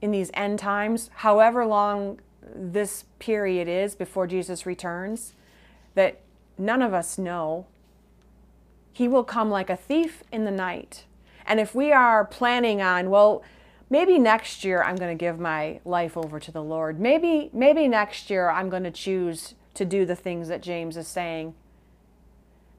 in 0.00 0.12
these 0.12 0.30
end 0.34 0.60
times, 0.60 1.10
however 1.16 1.66
long 1.66 2.20
this 2.54 3.04
period 3.18 3.68
is 3.68 3.94
before 3.94 4.26
Jesus 4.26 4.66
returns, 4.66 5.34
that 5.94 6.20
none 6.56 6.82
of 6.82 6.94
us 6.94 7.18
know, 7.18 7.66
He 8.92 9.08
will 9.08 9.24
come 9.24 9.50
like 9.50 9.70
a 9.70 9.76
thief 9.76 10.22
in 10.32 10.44
the 10.44 10.50
night. 10.50 11.04
And 11.46 11.60
if 11.60 11.74
we 11.74 11.92
are 11.92 12.24
planning 12.24 12.82
on, 12.82 13.10
well, 13.10 13.42
maybe 13.88 14.18
next 14.18 14.64
year 14.64 14.82
I'm 14.82 14.96
going 14.96 15.16
to 15.16 15.20
give 15.20 15.38
my 15.38 15.80
life 15.84 16.16
over 16.16 16.38
to 16.38 16.52
the 16.52 16.62
Lord. 16.62 17.00
Maybe 17.00 17.50
maybe 17.52 17.88
next 17.88 18.28
year 18.28 18.50
I'm 18.50 18.68
going 18.68 18.84
to 18.84 18.90
choose 18.90 19.54
to 19.74 19.84
do 19.84 20.04
the 20.04 20.16
things 20.16 20.48
that 20.48 20.62
James 20.62 20.96
is 20.96 21.08
saying. 21.08 21.54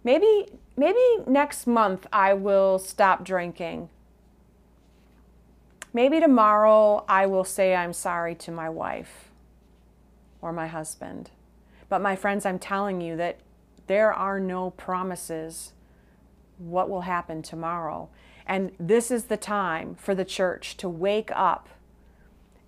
Maybe 0.04 0.48
maybe 0.78 1.00
next 1.26 1.66
month 1.66 2.06
I 2.14 2.34
will 2.34 2.78
stop 2.78 3.24
drinking. 3.24 3.90
Maybe 5.92 6.20
tomorrow 6.20 7.04
I 7.10 7.26
will 7.26 7.44
say 7.44 7.76
I'm 7.76 7.94
sorry 7.94 8.36
to 8.36 8.52
my 8.52 8.70
wife 8.70 9.29
or 10.41 10.52
my 10.52 10.67
husband. 10.67 11.32
But 11.89 12.02
my 12.02 12.15
friends, 12.15 12.45
I'm 12.45 12.60
telling 12.60 13.02
you 13.02 13.15
that 13.17 13.39
there 13.88 14.13
are 14.13 14.39
no 14.39 14.71
promises 14.71 15.73
what 16.58 16.89
will 16.89 17.02
happen 17.02 17.41
tomorrow. 17.41 18.10
And 18.45 18.71
this 18.80 19.12
is 19.12 19.25
the 19.25 19.38
time 19.38 19.95
for 19.95 20.13
the 20.13 20.25
church 20.25 20.78
to 20.78 20.89
wake 20.89 21.32
up 21.34 21.69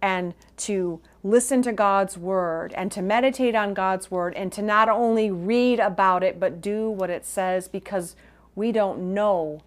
and 0.02 0.34
to 0.58 1.00
listen 1.24 1.62
to 1.62 1.72
God's 1.72 2.18
word 2.18 2.74
and 2.74 2.92
to 2.92 3.02
meditate 3.02 3.54
on 3.54 3.74
God's 3.74 4.10
word 4.10 4.34
and 4.36 4.52
to 4.54 4.62
not 4.62 4.90
only 4.90 5.30
read 5.30 5.80
about 5.80 6.24
it, 6.24 6.40
but 6.40 6.62
do 6.62 6.90
what 6.90 7.10
it 7.10 7.26
says 7.26 7.68
because 7.68 8.16
we 8.56 8.72
don't 8.72 9.14
know 9.14 9.62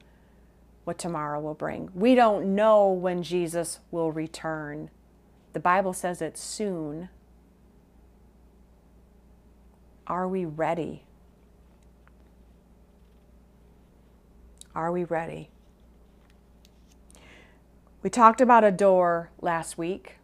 what 0.84 0.98
tomorrow 0.98 1.40
will 1.40 1.54
bring. 1.54 1.88
We 1.94 2.14
don't 2.14 2.54
know 2.54 2.90
when 2.90 3.22
Jesus 3.22 3.78
will 3.90 4.12
return. 4.12 4.90
The 5.52 5.60
Bible 5.60 5.92
says 5.92 6.20
it's 6.20 6.42
soon. 6.42 7.08
Are 10.06 10.28
we 10.28 10.44
ready? 10.44 11.04
Are 14.74 14.92
we 14.92 15.04
ready? 15.04 15.50
We 18.02 18.10
talked 18.10 18.40
about 18.40 18.64
a 18.64 18.70
door 18.70 19.30
last 19.40 19.78
week 19.78 20.16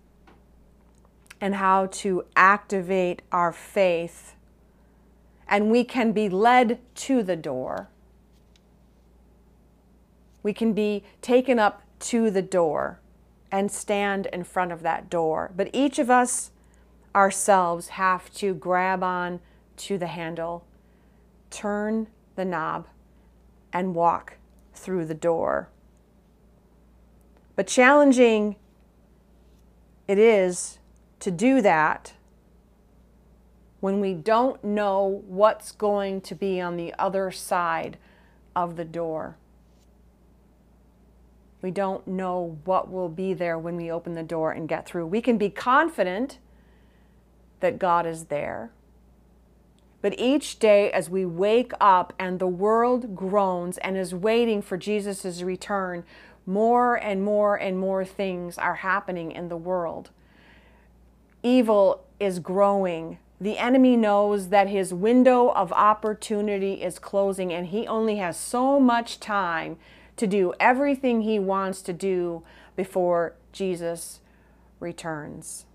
and 1.41 1.55
how 1.55 1.87
to 1.87 2.25
activate 2.37 3.23
our 3.33 3.53
faith, 3.53 4.35
and 5.49 5.71
we 5.71 5.85
can 5.85 6.13
be 6.13 6.29
led 6.29 6.79
to 6.97 7.23
the 7.23 7.37
door. 7.37 7.89
We 10.43 10.53
can 10.53 10.75
be 10.75 11.05
taken 11.23 11.59
up 11.59 11.83
to 12.01 12.31
the 12.31 12.43
door 12.43 13.01
and 13.51 13.71
stand 13.71 14.27
in 14.27 14.45
front 14.45 14.73
of 14.73 14.83
that 14.83 15.09
door. 15.09 15.51
But 15.57 15.71
each 15.73 15.99
of 15.99 16.11
us 16.11 16.51
ourselves 17.15 17.89
have 17.89 18.33
to 18.35 18.55
grab 18.55 19.03
on 19.03 19.41
to 19.81 19.99
the 19.99 20.07
handle, 20.07 20.65
turn 21.51 22.07
the 22.37 22.45
knob, 22.45 22.87
and 23.73 23.95
walk 23.95 24.37
through 24.75 25.07
the 25.07 25.15
door. 25.15 25.69
But 27.57 27.67
challenging 27.67 28.57
it 30.07 30.19
is 30.19 30.79
to 31.21 31.31
do 31.31 31.63
that 31.63 32.15
when 33.81 34.01
we 34.01 34.13
don't 34.13 34.63
know 34.63 35.23
what's 35.27 35.73
going 35.73 36.21
to 36.23 36.35
be 36.35 36.61
on 36.61 36.77
the 36.77 36.95
other 36.99 37.31
side 37.31 37.97
of 38.55 38.77
the 38.77 38.85
door. 38.85 39.37
We 41.63 41.71
don't 41.71 42.07
know 42.07 42.59
what 42.65 42.91
will 42.91 43.09
be 43.09 43.35
there 43.35 43.59
when 43.59 43.77
we 43.77 43.91
open 43.91 44.15
the 44.15 44.23
door 44.23 44.53
and 44.53 44.69
get 44.69 44.87
through. 44.87 45.07
We 45.07 45.21
can 45.21 45.39
be 45.39 45.51
confident 45.51 46.39
that 47.61 47.79
God 47.79 48.07
is 48.07 48.25
there. 48.25 48.73
But 50.03 50.19
each 50.19 50.59
day, 50.59 50.91
as 50.91 51.11
we 51.11 51.27
wake 51.27 51.73
up 51.81 52.13
and 52.19 52.39
the 52.39 52.47
world 52.47 53.15
groans 53.15 53.77
and 53.79 53.97
is 53.97 54.15
waiting 54.15 54.63
for 54.63 54.77
Jesus' 54.77 55.43
return, 55.43 56.05
more 56.47 56.97
and 56.97 57.23
more 57.23 57.57
and 57.57 57.79
more 57.79 58.05
things 58.05 58.57
are 58.57 58.77
happening 58.77 59.31
in 59.31 59.49
the 59.49 59.57
world. 59.57 60.11
Evil 61.43 62.05
is 62.19 62.39
growing. 62.39 63.19
The 63.41 63.59
enemy 63.59 63.97
knows 63.97 64.49
that 64.49 64.69
his 64.69 64.93
window 64.93 65.49
of 65.49 65.73
opportunity 65.73 66.83
is 66.83 66.99
closing, 66.99 67.53
and 67.53 67.67
he 67.67 67.87
only 67.87 68.17
has 68.17 68.37
so 68.39 68.81
much 68.81 69.21
time 69.21 69.79
to 70.17 70.27
do 70.27 70.53
everything 70.61 71.23
he 71.23 71.39
wants 71.39 71.81
to 71.83 71.93
do 71.93 72.43
before 72.77 73.35
Jesus 73.53 74.21
returns. 74.79 75.67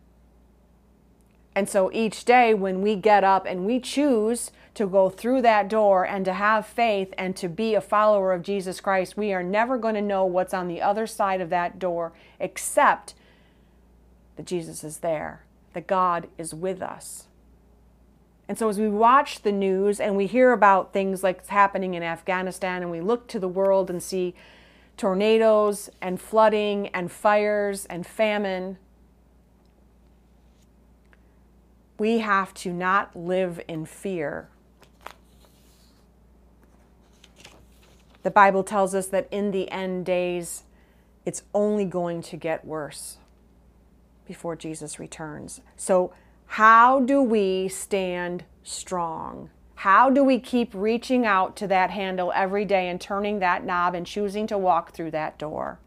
And 1.55 1.69
so 1.69 1.89
each 1.93 2.25
day 2.25 2.53
when 2.53 2.81
we 2.81 2.97
get 2.97 3.23
up 3.23 3.45
and 3.45 3.65
we 3.65 3.79
choose 3.79 4.51
to 4.73 4.85
go 4.85 5.09
through 5.09 5.41
that 5.43 5.69
door 5.69 6.05
and 6.05 6.25
to 6.25 6.33
have 6.33 6.65
faith 6.65 7.13
and 7.17 7.33
to 7.37 7.47
be 7.47 7.73
a 7.75 7.81
follower 7.81 8.33
of 8.33 8.43
Jesus 8.43 8.81
Christ, 8.81 9.15
we 9.15 9.31
are 9.31 9.41
never 9.41 9.77
going 9.77 9.95
to 9.95 10.01
know 10.01 10.25
what's 10.25 10.53
on 10.53 10.67
the 10.67 10.81
other 10.81 11.07
side 11.07 11.39
of 11.39 11.49
that 11.49 11.79
door 11.79 12.11
except 12.41 13.13
that 14.35 14.45
Jesus 14.45 14.83
is 14.83 14.97
there, 14.97 15.45
that 15.73 15.87
God 15.87 16.27
is 16.37 16.53
with 16.53 16.81
us. 16.81 17.27
And 18.47 18.59
so, 18.59 18.69
as 18.69 18.77
we 18.77 18.89
watch 18.89 19.41
the 19.41 19.51
news 19.51 19.99
and 19.99 20.15
we 20.15 20.27
hear 20.27 20.51
about 20.51 20.93
things 20.93 21.23
like 21.23 21.47
happening 21.47 21.95
in 21.95 22.03
Afghanistan, 22.03 22.83
and 22.83 22.91
we 22.91 23.01
look 23.01 23.27
to 23.29 23.39
the 23.39 23.47
world 23.47 23.89
and 23.89 24.03
see 24.03 24.35
tornadoes 24.97 25.89
and 26.01 26.21
flooding 26.21 26.89
and 26.89 27.11
fires 27.11 27.85
and 27.85 28.05
famine, 28.05 28.77
we 31.97 32.19
have 32.19 32.53
to 32.55 32.73
not 32.73 33.15
live 33.15 33.61
in 33.67 33.85
fear. 33.85 34.49
The 38.23 38.31
Bible 38.31 38.63
tells 38.63 38.95
us 38.95 39.07
that 39.07 39.27
in 39.31 39.51
the 39.51 39.71
end 39.71 40.05
days, 40.05 40.63
it's 41.25 41.43
only 41.53 41.85
going 41.85 42.21
to 42.23 42.37
get 42.37 42.65
worse 42.65 43.17
before 44.25 44.55
Jesus 44.55 44.99
returns. 44.99 45.61
So, 45.75 46.13
how 46.47 46.99
do 46.99 47.21
we 47.21 47.67
stand 47.67 48.43
strong? 48.63 49.49
How 49.75 50.09
do 50.09 50.23
we 50.23 50.39
keep 50.39 50.71
reaching 50.73 51.25
out 51.25 51.55
to 51.57 51.67
that 51.67 51.91
handle 51.91 52.31
every 52.35 52.65
day 52.65 52.87
and 52.87 52.99
turning 52.99 53.39
that 53.39 53.63
knob 53.63 53.93
and 53.93 54.05
choosing 54.05 54.47
to 54.47 54.57
walk 54.57 54.91
through 54.91 55.11
that 55.11 55.37
door? 55.37 55.79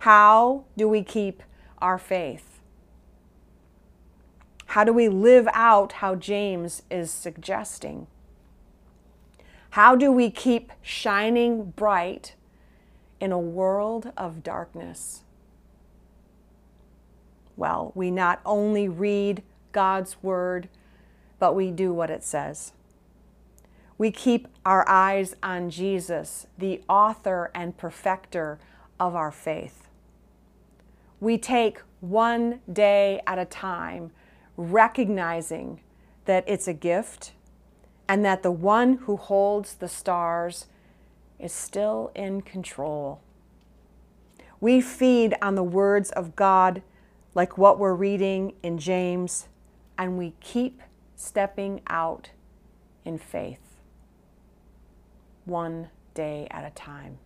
How 0.00 0.64
do 0.76 0.88
we 0.88 1.02
keep 1.02 1.42
our 1.78 1.98
faith? 1.98 2.49
How 4.70 4.84
do 4.84 4.92
we 4.92 5.08
live 5.08 5.48
out 5.52 5.94
how 5.94 6.14
James 6.14 6.84
is 6.92 7.10
suggesting? 7.10 8.06
How 9.70 9.96
do 9.96 10.12
we 10.12 10.30
keep 10.30 10.70
shining 10.80 11.72
bright 11.72 12.36
in 13.18 13.32
a 13.32 13.38
world 13.38 14.12
of 14.16 14.44
darkness? 14.44 15.24
Well, 17.56 17.90
we 17.96 18.12
not 18.12 18.40
only 18.46 18.88
read 18.88 19.42
God's 19.72 20.22
word, 20.22 20.68
but 21.40 21.56
we 21.56 21.72
do 21.72 21.92
what 21.92 22.08
it 22.08 22.22
says. 22.22 22.72
We 23.98 24.12
keep 24.12 24.46
our 24.64 24.88
eyes 24.88 25.34
on 25.42 25.70
Jesus, 25.70 26.46
the 26.56 26.80
author 26.88 27.50
and 27.56 27.76
perfecter 27.76 28.60
of 29.00 29.16
our 29.16 29.32
faith. 29.32 29.88
We 31.18 31.38
take 31.38 31.80
one 31.98 32.60
day 32.72 33.20
at 33.26 33.40
a 33.40 33.44
time, 33.44 34.12
recognizing 34.60 35.80
that 36.26 36.44
it's 36.46 36.68
a 36.68 36.74
gift 36.74 37.32
and 38.08 38.24
that 38.24 38.42
the 38.42 38.50
one 38.50 38.94
who 39.04 39.16
holds 39.16 39.74
the 39.74 39.88
stars 39.88 40.66
is 41.38 41.52
still 41.52 42.10
in 42.14 42.42
control. 42.42 43.20
We 44.60 44.80
feed 44.80 45.34
on 45.40 45.54
the 45.54 45.62
words 45.62 46.10
of 46.10 46.36
God 46.36 46.82
like 47.34 47.56
what 47.56 47.78
we're 47.78 47.94
reading 47.94 48.52
in 48.62 48.76
James 48.78 49.48
and 49.96 50.18
we 50.18 50.34
keep 50.40 50.82
stepping 51.16 51.80
out 51.86 52.30
in 53.04 53.16
faith, 53.16 53.80
one 55.46 55.88
day 56.14 56.46
at 56.50 56.64
a 56.64 56.70
time. 56.70 57.18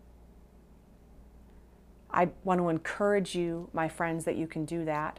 I 2.11 2.29
want 2.44 2.61
to 2.61 2.68
encourage 2.68 3.35
you, 3.35 3.68
my 3.73 3.88
friends, 3.88 4.25
that 4.25 4.37
you 4.37 4.47
can 4.47 4.64
do 4.64 4.85
that. 4.85 5.18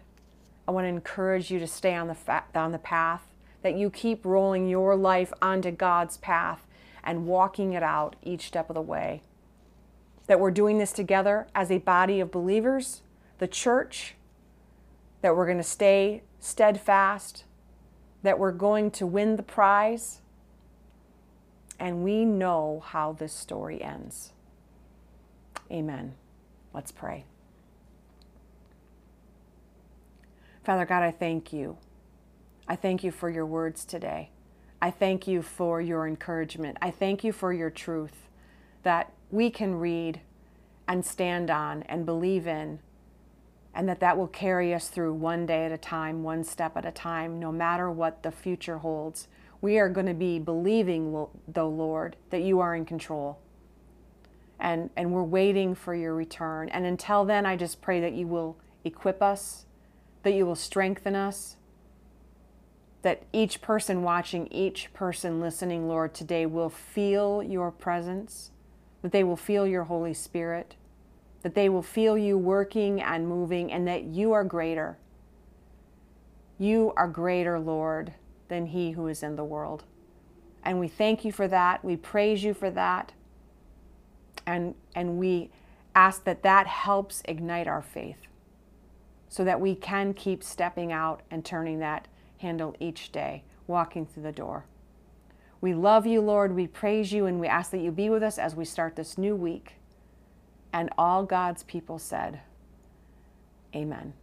I 0.67 0.71
want 0.71 0.85
to 0.85 0.89
encourage 0.89 1.51
you 1.51 1.59
to 1.59 1.67
stay 1.67 1.93
on 1.93 2.07
the, 2.07 2.15
fa- 2.15 2.45
on 2.53 2.71
the 2.71 2.79
path, 2.79 3.21
that 3.61 3.75
you 3.75 3.89
keep 3.89 4.25
rolling 4.25 4.67
your 4.67 4.95
life 4.95 5.33
onto 5.41 5.71
God's 5.71 6.17
path 6.17 6.65
and 7.03 7.27
walking 7.27 7.73
it 7.73 7.83
out 7.83 8.15
each 8.23 8.47
step 8.47 8.69
of 8.69 8.73
the 8.73 8.81
way. 8.81 9.21
That 10.27 10.39
we're 10.39 10.51
doing 10.51 10.77
this 10.77 10.91
together 10.91 11.47
as 11.53 11.71
a 11.71 11.77
body 11.77 12.19
of 12.19 12.31
believers, 12.31 13.01
the 13.37 13.47
church, 13.47 14.15
that 15.21 15.35
we're 15.35 15.45
going 15.45 15.57
to 15.57 15.63
stay 15.63 16.23
steadfast, 16.39 17.45
that 18.23 18.39
we're 18.39 18.51
going 18.51 18.91
to 18.91 19.05
win 19.05 19.35
the 19.35 19.43
prize, 19.43 20.21
and 21.79 22.03
we 22.03 22.25
know 22.25 22.83
how 22.85 23.13
this 23.13 23.33
story 23.33 23.81
ends. 23.81 24.31
Amen. 25.71 26.15
Let's 26.73 26.91
pray. 26.91 27.25
Father 30.65 30.85
God, 30.85 31.03
I 31.03 31.11
thank 31.11 31.53
you. 31.53 31.77
I 32.67 32.75
thank 32.75 33.03
you 33.03 33.11
for 33.11 33.29
your 33.29 33.45
words 33.45 33.85
today. 33.85 34.31
I 34.81 34.89
thank 34.89 35.27
you 35.27 35.43
for 35.43 35.79
your 35.79 36.07
encouragement. 36.07 36.79
I 36.81 36.89
thank 36.89 37.23
you 37.23 37.31
for 37.31 37.53
your 37.53 37.69
truth 37.69 38.27
that 38.81 39.11
we 39.29 39.51
can 39.51 39.75
read 39.75 40.21
and 40.87 41.05
stand 41.05 41.51
on 41.51 41.83
and 41.83 42.03
believe 42.03 42.47
in, 42.47 42.79
and 43.75 43.87
that 43.87 43.99
that 43.99 44.17
will 44.17 44.27
carry 44.27 44.73
us 44.73 44.87
through 44.87 45.13
one 45.13 45.45
day 45.45 45.65
at 45.65 45.71
a 45.71 45.77
time, 45.77 46.23
one 46.23 46.43
step 46.43 46.75
at 46.75 46.85
a 46.85 46.91
time, 46.91 47.39
no 47.39 47.51
matter 47.51 47.91
what 47.91 48.23
the 48.23 48.31
future 48.31 48.79
holds. 48.79 49.27
We 49.61 49.77
are 49.77 49.89
going 49.89 50.07
to 50.07 50.13
be 50.15 50.39
believing, 50.39 51.27
though, 51.47 51.69
Lord, 51.69 52.15
that 52.31 52.41
you 52.41 52.59
are 52.59 52.75
in 52.75 52.85
control. 52.85 53.39
And, 54.59 54.89
and 54.95 55.11
we're 55.11 55.23
waiting 55.23 55.75
for 55.75 55.93
your 55.93 56.15
return. 56.15 56.69
And 56.69 56.85
until 56.85 57.23
then, 57.23 57.45
I 57.45 57.55
just 57.55 57.81
pray 57.81 57.99
that 58.01 58.13
you 58.13 58.25
will 58.25 58.57
equip 58.83 59.21
us, 59.21 59.64
that 60.25 60.33
you 60.33 60.43
will 60.43 60.55
strengthen 60.55 61.15
us, 61.15 61.55
that 63.03 63.21
each 63.31 63.61
person 63.61 64.01
watching, 64.01 64.47
each 64.47 64.91
person 64.91 65.39
listening, 65.39 65.87
Lord, 65.87 66.15
today 66.15 66.47
will 66.47 66.71
feel 66.71 67.43
your 67.43 67.69
presence, 67.69 68.49
that 69.03 69.11
they 69.11 69.23
will 69.23 69.37
feel 69.37 69.67
your 69.67 69.83
Holy 69.83 70.15
Spirit, 70.15 70.73
that 71.43 71.53
they 71.53 71.69
will 71.69 71.83
feel 71.83 72.17
you 72.17 72.39
working 72.39 72.99
and 72.99 73.27
moving, 73.27 73.71
and 73.71 73.87
that 73.87 74.05
you 74.05 74.31
are 74.31 74.43
greater. 74.43 74.97
You 76.57 76.91
are 76.97 77.07
greater, 77.07 77.59
Lord, 77.59 78.15
than 78.47 78.65
he 78.65 78.93
who 78.93 79.05
is 79.05 79.21
in 79.21 79.35
the 79.35 79.45
world. 79.45 79.83
And 80.63 80.79
we 80.79 80.87
thank 80.87 81.23
you 81.23 81.31
for 81.31 81.47
that. 81.49 81.85
We 81.85 81.97
praise 81.97 82.43
you 82.43 82.55
for 82.55 82.71
that. 82.71 83.11
And, 84.47 84.73
and 84.95 85.19
we 85.19 85.51
ask 85.93 86.23
that 86.23 86.41
that 86.41 86.65
helps 86.65 87.21
ignite 87.25 87.67
our 87.67 87.83
faith 87.83 88.25
so 89.29 89.43
that 89.43 89.59
we 89.59 89.75
can 89.75 90.13
keep 90.13 90.43
stepping 90.43 90.91
out 90.91 91.21
and 91.29 91.43
turning 91.43 91.79
that 91.79 92.07
handle 92.39 92.75
each 92.79 93.11
day, 93.11 93.43
walking 93.67 94.05
through 94.05 94.23
the 94.23 94.31
door. 94.31 94.65
We 95.61 95.73
love 95.73 96.05
you, 96.05 96.21
Lord. 96.21 96.53
We 96.53 96.67
praise 96.67 97.11
you, 97.11 97.25
and 97.25 97.39
we 97.39 97.47
ask 97.47 97.71
that 97.71 97.79
you 97.79 97.91
be 97.91 98.09
with 98.09 98.21
us 98.21 98.37
as 98.37 98.55
we 98.55 98.65
start 98.65 98.95
this 98.95 99.17
new 99.17 99.35
week. 99.35 99.73
And 100.71 100.89
all 100.97 101.23
God's 101.23 101.63
people 101.63 101.97
said, 101.97 102.41
Amen. 103.75 104.13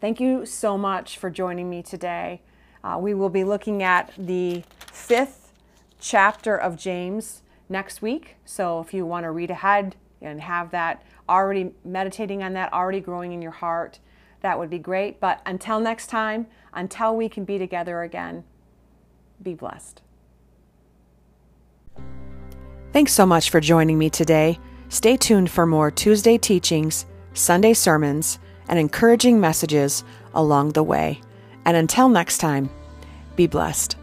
Thank 0.00 0.20
you 0.20 0.46
so 0.46 0.76
much 0.78 1.18
for 1.18 1.30
joining 1.30 1.68
me 1.68 1.82
today. 1.82 2.40
Uh, 2.82 2.98
we 3.00 3.14
will 3.14 3.28
be 3.28 3.44
looking 3.44 3.82
at 3.82 4.12
the 4.16 4.62
fifth 4.92 5.52
chapter 6.00 6.56
of 6.56 6.76
James 6.76 7.42
next 7.68 8.02
week. 8.02 8.36
So 8.44 8.80
if 8.80 8.94
you 8.94 9.04
want 9.04 9.24
to 9.24 9.30
read 9.30 9.50
ahead 9.50 9.96
and 10.20 10.40
have 10.40 10.70
that 10.70 11.02
already 11.28 11.72
meditating 11.84 12.42
on 12.42 12.52
that, 12.54 12.72
already 12.72 13.00
growing 13.00 13.32
in 13.32 13.42
your 13.42 13.52
heart, 13.52 13.98
that 14.40 14.58
would 14.58 14.70
be 14.70 14.78
great. 14.78 15.20
But 15.20 15.40
until 15.46 15.80
next 15.80 16.08
time, 16.08 16.46
until 16.72 17.16
we 17.16 17.28
can 17.28 17.44
be 17.44 17.58
together 17.58 18.02
again, 18.02 18.44
be 19.42 19.54
blessed. 19.54 20.02
Thanks 22.92 23.12
so 23.12 23.26
much 23.26 23.50
for 23.50 23.60
joining 23.60 23.98
me 23.98 24.08
today. 24.08 24.58
Stay 24.88 25.16
tuned 25.16 25.50
for 25.50 25.66
more 25.66 25.90
Tuesday 25.90 26.38
teachings, 26.38 27.06
Sunday 27.34 27.74
sermons, 27.74 28.38
and 28.68 28.78
encouraging 28.78 29.40
messages 29.40 30.04
along 30.34 30.70
the 30.70 30.82
way. 30.82 31.20
And 31.64 31.76
until 31.76 32.08
next 32.08 32.38
time, 32.38 32.70
be 33.34 33.46
blessed. 33.46 33.96